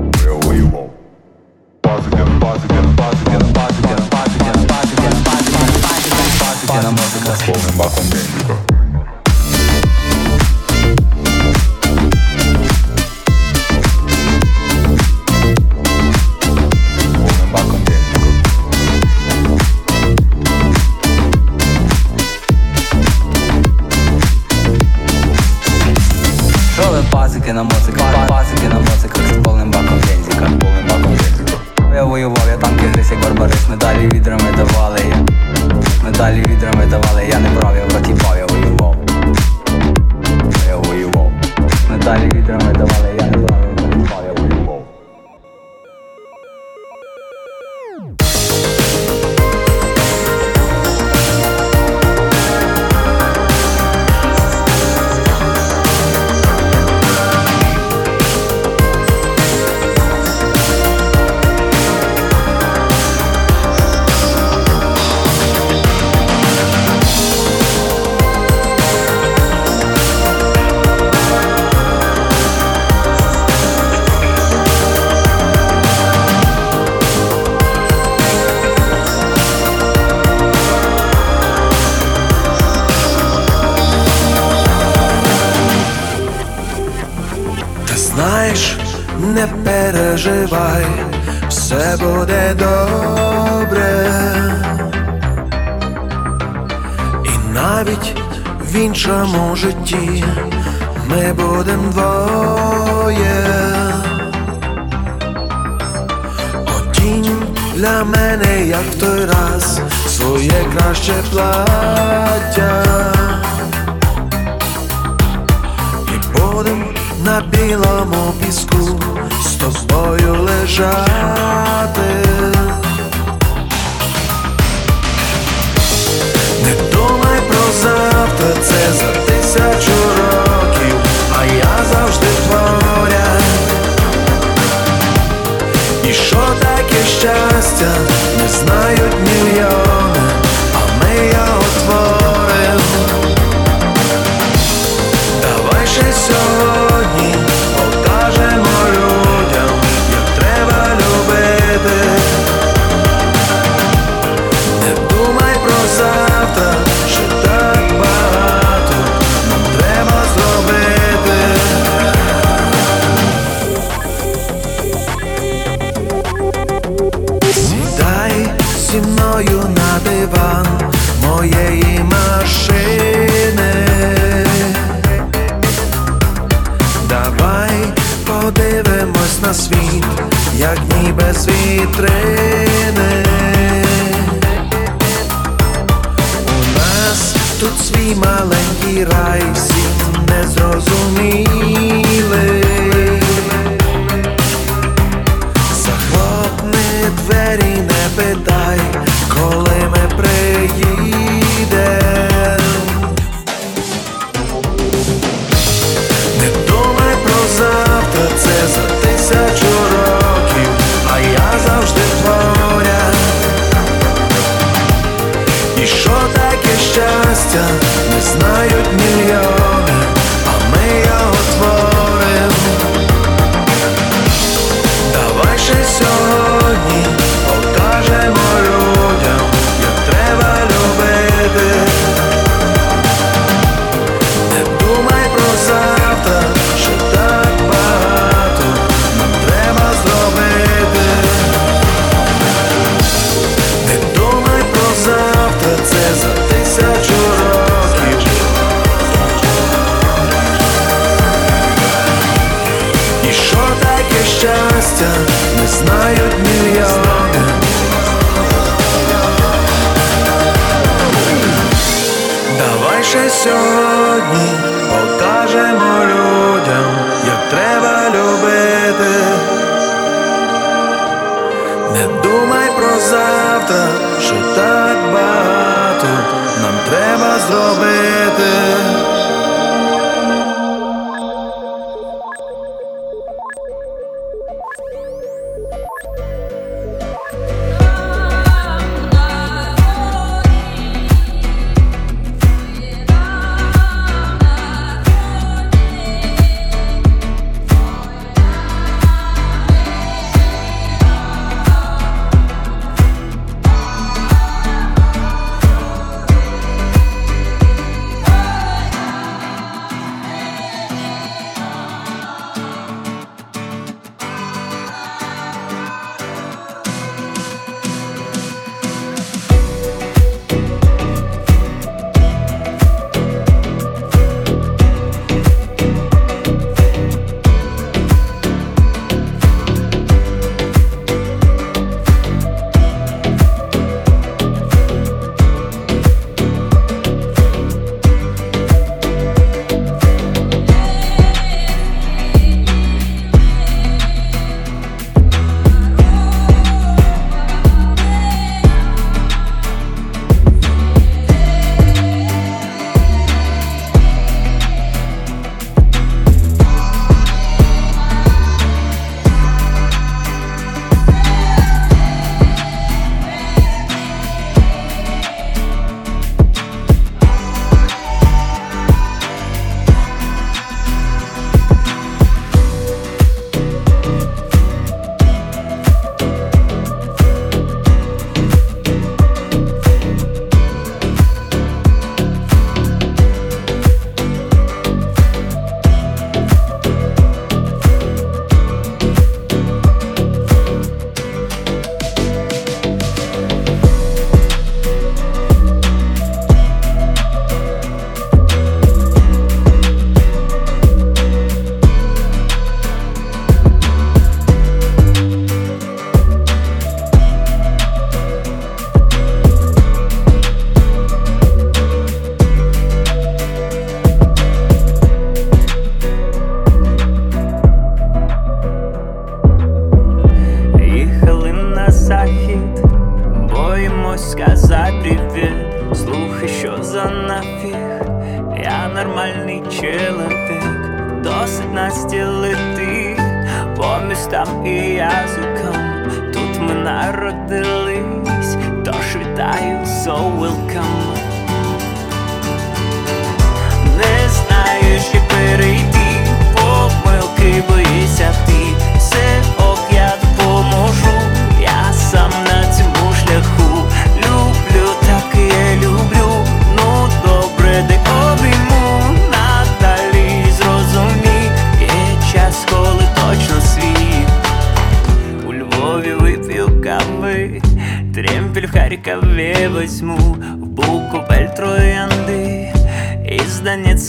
І 136.12 136.14
що 136.14 136.36
таке 136.60 137.04
щастя, 137.06 137.94
не 138.38 138.48
знають 138.48 139.14
мільйони. 139.20 140.21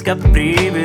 Риска 0.04 0.16
прибежит 0.16 0.83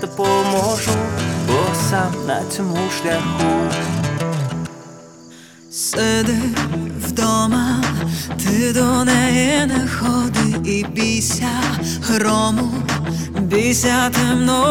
допоможу, 0.00 0.92
бо 1.48 1.74
сам 1.90 2.26
на 2.26 2.42
цьому 2.50 2.78
шляху. 3.00 3.70
Сиди 5.70 6.38
вдома, 7.06 7.82
ти 8.44 8.72
до 8.72 9.04
неї 9.04 9.66
не 9.66 9.88
ходи 9.88 10.70
і 10.70 10.84
бійся 10.84 11.50
грому, 12.02 12.72
бійся 13.40 14.10
темно. 14.10 14.63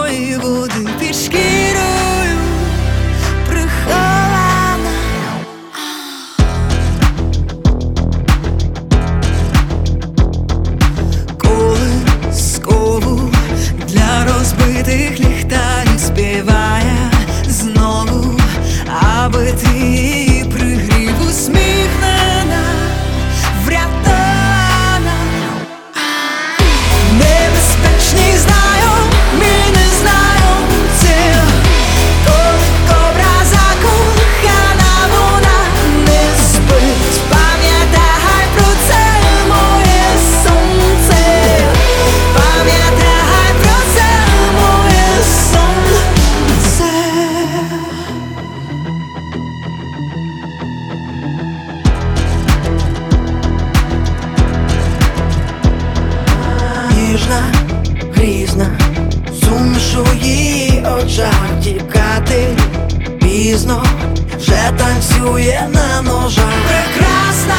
На 65.93 66.01
ножах. 66.01 66.45
Прекрасна 66.67 67.55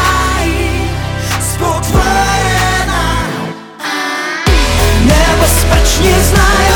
і 0.46 0.70
спотворена, 1.42 3.04
небезпечні 5.00 6.14
знайомі, 6.30 6.73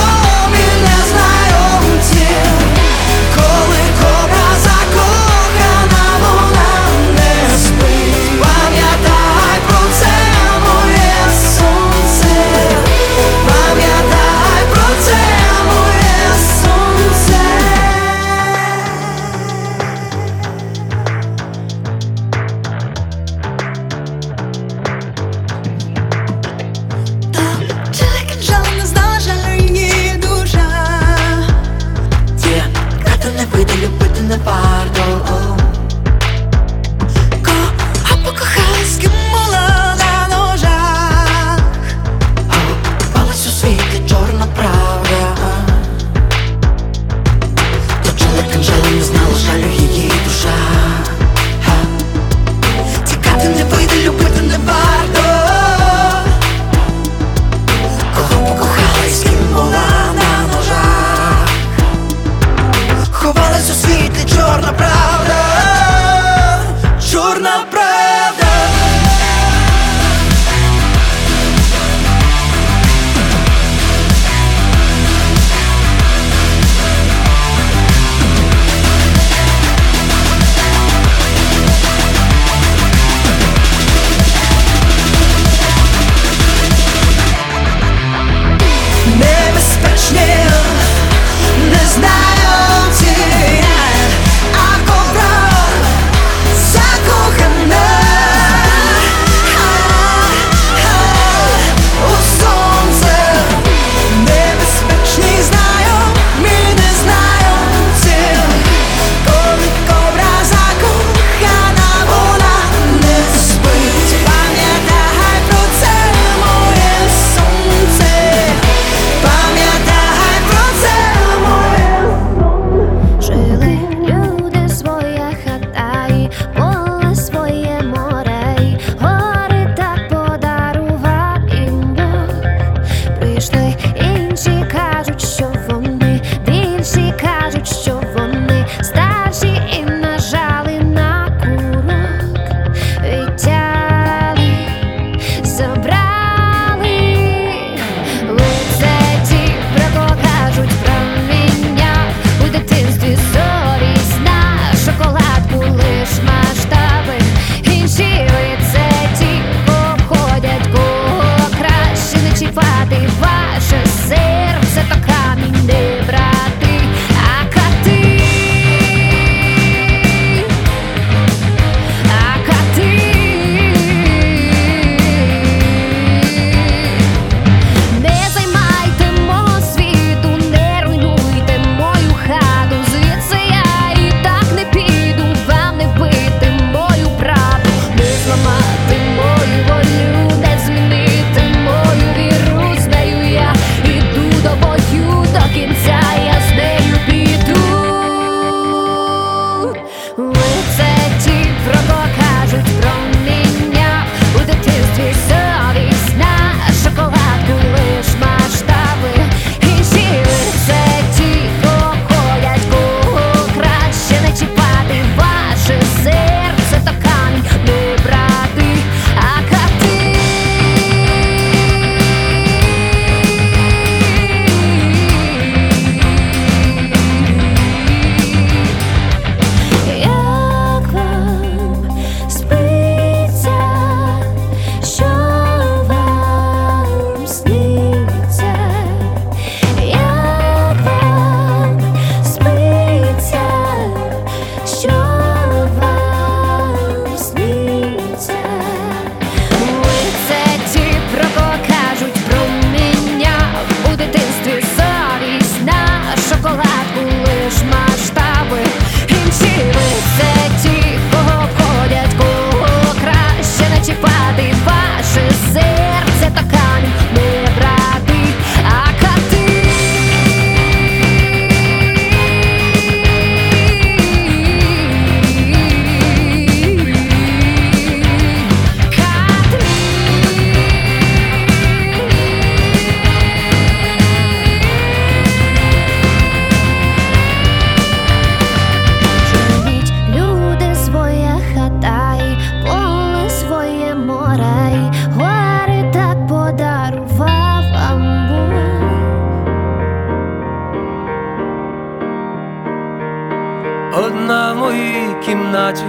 на 304.48 304.54
моїй 304.54 305.14
кімнаті 305.24 305.84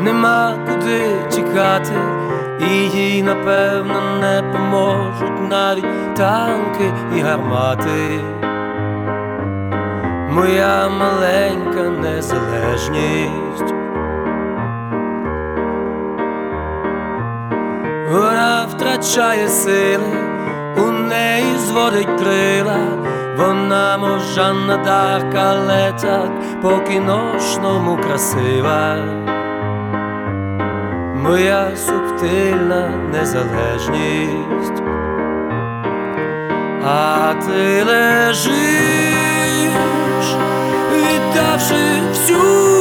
нема 0.00 0.54
куди 0.66 1.00
тікати, 1.30 1.94
і 2.60 2.98
їй, 2.98 3.22
напевно, 3.22 4.18
не 4.20 4.42
поможуть 4.52 5.50
навіть 5.50 6.14
танки 6.16 6.92
і 7.16 7.20
гармати. 7.20 8.20
Моя 10.30 10.88
маленька 10.88 11.82
незалежність. 11.82 13.74
Вона 18.10 18.66
втрачає 18.70 19.48
сили, 19.48 20.16
у 20.76 20.90
неї 20.90 21.58
зводить 21.58 22.20
крила 22.20 22.78
вона 23.38 23.98
мов 23.98 24.20
Жанна 24.34 24.76
Дарк, 24.76 25.34
по 26.62 26.78
кіношному 26.78 27.96
красива. 27.96 28.96
Моя 31.14 31.76
субтильна 31.76 32.90
незалежність, 33.12 34.82
а 36.84 37.34
ти 37.46 37.84
лежиш, 37.84 38.48
віддавши 40.92 42.02
всю 42.12 42.77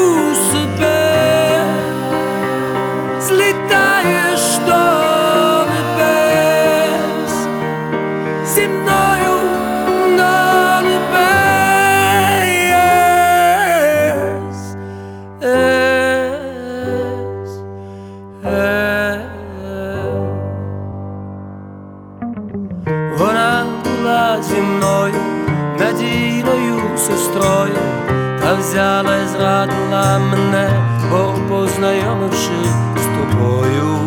зрадила 30.17 30.19
мене, 30.19 30.69
бо 31.11 31.33
познайомивши 31.49 32.51
з 32.95 33.05
тобою, 33.05 33.97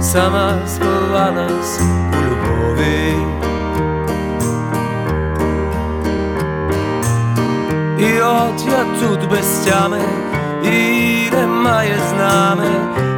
сама 0.00 0.58
сховалась 0.66 1.80
у 1.80 2.16
любові. 2.16 3.14
І 7.98 8.20
от 8.20 8.66
я 8.66 8.84
тут 9.00 9.30
без 9.30 9.58
тями, 9.58 10.00
і 10.64 11.30
немає 11.32 11.98
з 12.10 12.12
нами, 12.12 12.66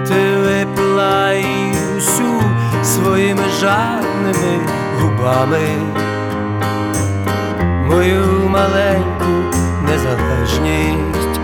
ти 0.08 0.36
випила 0.36 1.32
її 1.32 1.74
усю 1.98 2.42
своїми 2.84 3.44
жадними 3.60 4.60
губами, 5.00 5.68
мою 7.86 8.48
маленьку 8.48 9.10
незалежність, 10.59 11.40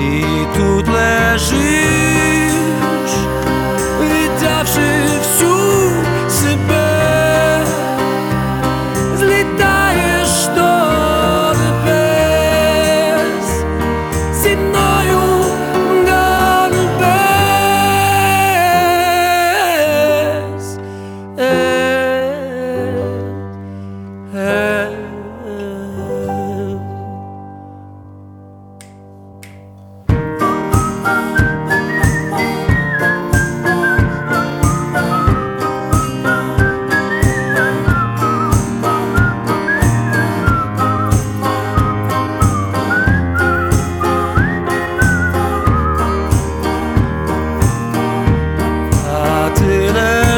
і 0.00 0.24
тут 0.56 0.88
лежиш, 0.88 2.29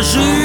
ти 0.03 0.42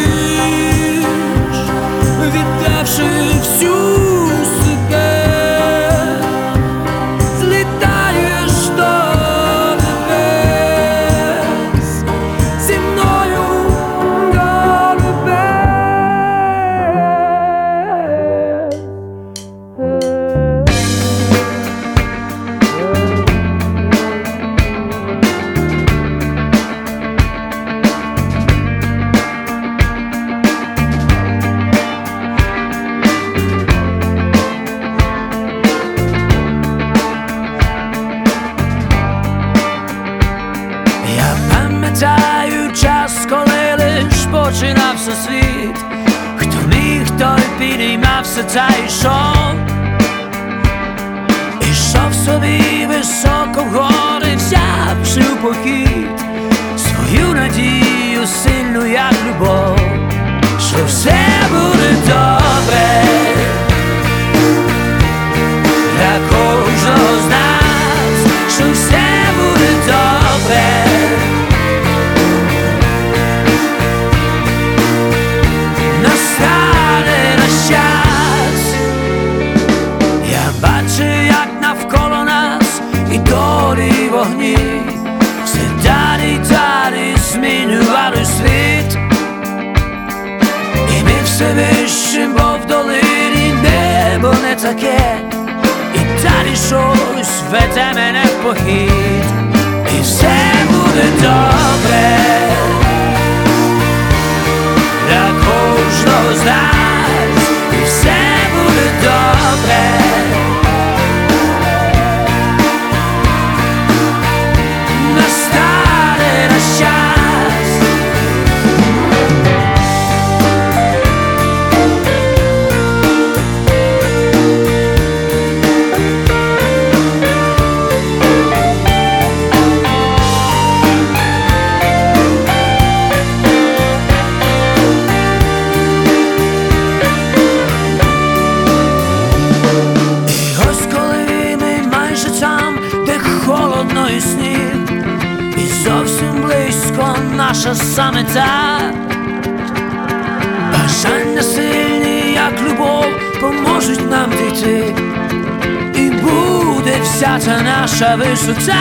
Strata 157.39 157.63
nasza 157.63 158.17
wyszuca 158.17 158.73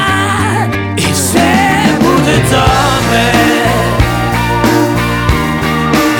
I 0.96 1.02
chcę 1.02 1.46
budy 2.00 2.38
domy 2.50 3.32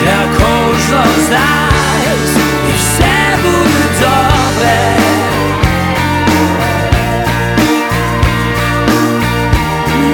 Jak 0.06 0.30
każdą 0.38 1.22
z 1.26 1.30
nas 1.30 2.30
I 2.68 2.78
chcę 2.78 3.42
budy 3.42 3.86
dobre 4.00 4.76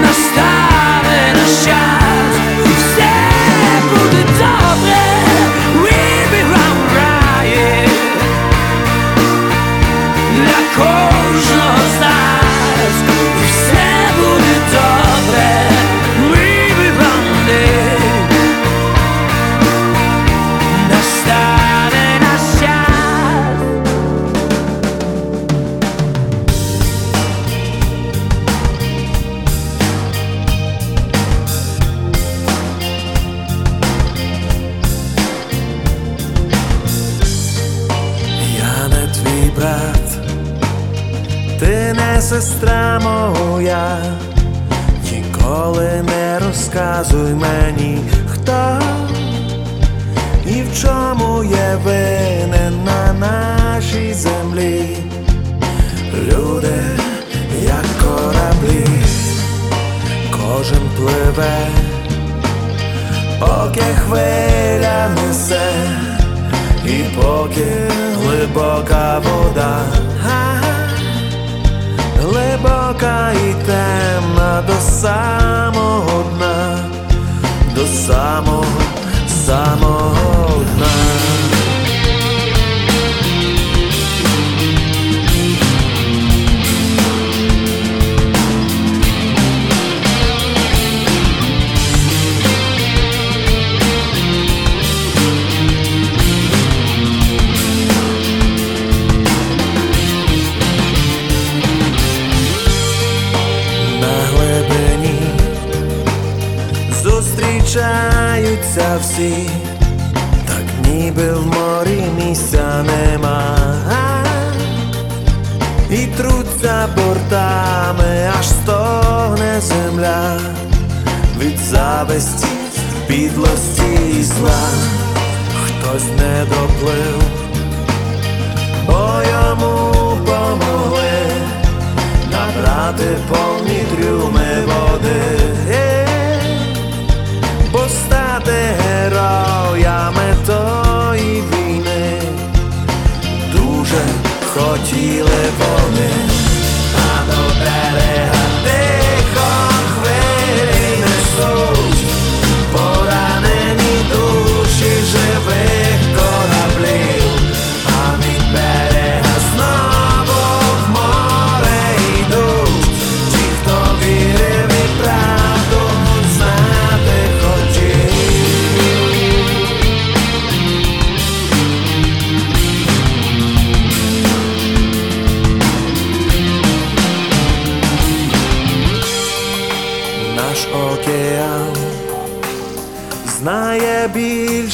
Nastawy 0.02 1.32
na 1.34 1.46
świat 1.62 2.01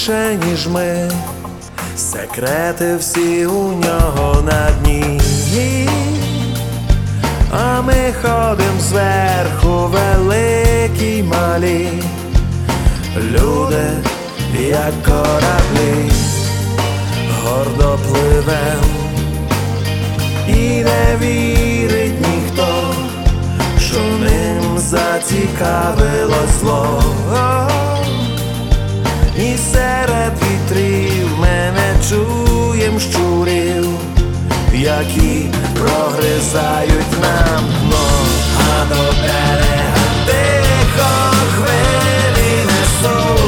більше, 0.09 0.39
ніж 0.47 0.67
ми, 0.67 1.11
секрети 1.97 2.97
всі 2.97 3.47
у 3.47 3.73
нього 3.73 4.43
на 4.43 4.71
дні, 4.71 5.21
а 7.53 7.83
ми 7.83 8.15
ходим 8.23 8.81
зверху, 8.81 9.91
великі 9.93 11.23
малі, 11.23 11.89
люди, 13.17 13.87
як 14.61 14.93
кораблі, 15.05 16.11
гордо 17.43 17.99
пливем. 18.09 18.85
І 20.49 20.85
не 20.85 21.17
вірить 21.21 22.21
ніхто, 22.21 22.95
що 23.79 24.01
ним 24.01 24.79
зацікавило 24.79 26.45
слово 26.61 27.68
серед 29.79 30.33
вітрів 30.43 31.39
мене 31.41 31.95
чуєм 32.09 33.01
щурів, 33.01 33.89
які 34.75 35.47
прогризають 35.75 37.21
нам 37.23 37.65
дно, 37.83 38.09
а 38.71 38.85
до 38.89 39.03
берега 39.23 40.07
тихо 40.27 41.35
хвилі 41.55 42.65
несуть. 42.65 43.48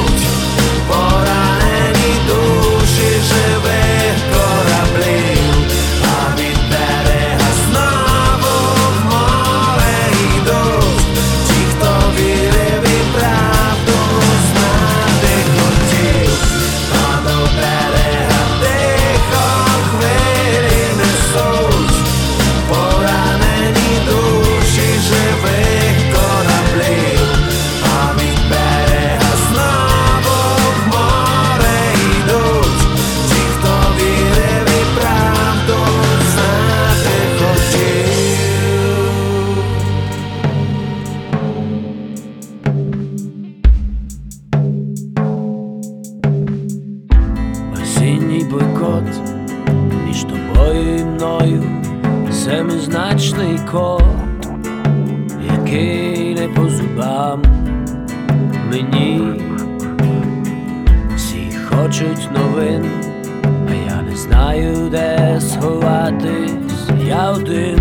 Знаю, 64.21 64.89
де 64.91 65.39
сховатись. 65.41 66.89
Я 67.07 67.31
один, 67.31 67.79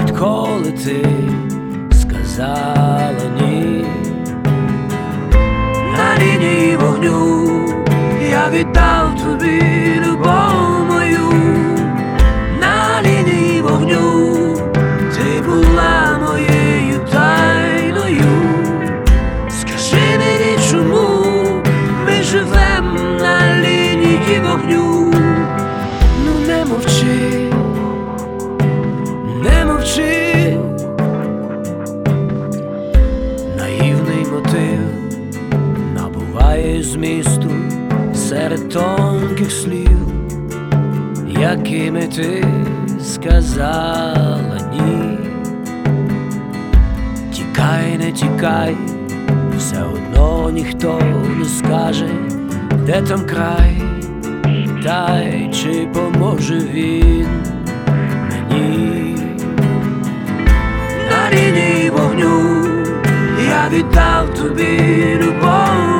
відколи 0.00 0.72
ти 0.84 1.06
сказала 1.92 3.12
ні. 3.40 3.84
На 5.96 6.18
лінії 6.18 6.76
вогню 6.76 7.48
я 8.30 8.50
віддав 8.50 9.14
тобі 9.22 9.62
любов 10.06 10.43
тонких 38.74 39.52
слів, 39.52 39.98
якими 41.40 42.02
ти 42.06 42.44
сказала 43.00 44.60
ні. 44.72 45.18
Тікай, 47.32 47.98
не 47.98 48.12
тікай, 48.12 48.76
все 49.58 49.76
одно 49.82 50.50
ніхто 50.50 51.00
не 51.38 51.44
скаже, 51.44 52.08
де 52.86 53.02
там 53.02 53.20
край, 53.26 53.82
та 54.84 55.20
й 55.20 55.52
чи 55.52 55.88
поможе 55.94 56.58
він 56.74 57.28
мені. 58.30 59.16
На 61.10 61.30
лінії 61.30 61.90
вогню 61.90 62.64
я 63.48 63.68
віддав 63.68 64.34
тобі 64.34 64.80
любов 65.22 65.93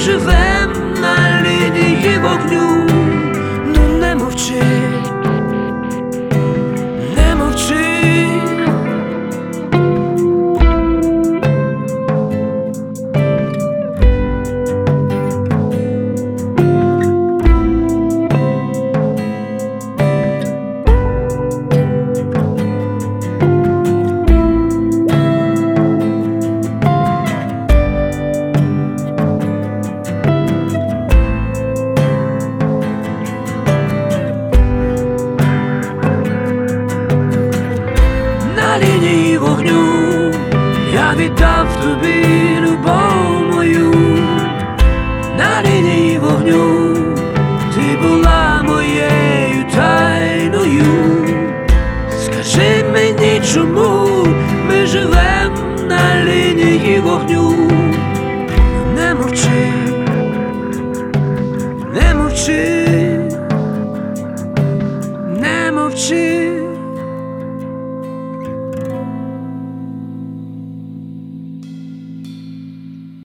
ми 0.00 0.04
живем 0.04 0.49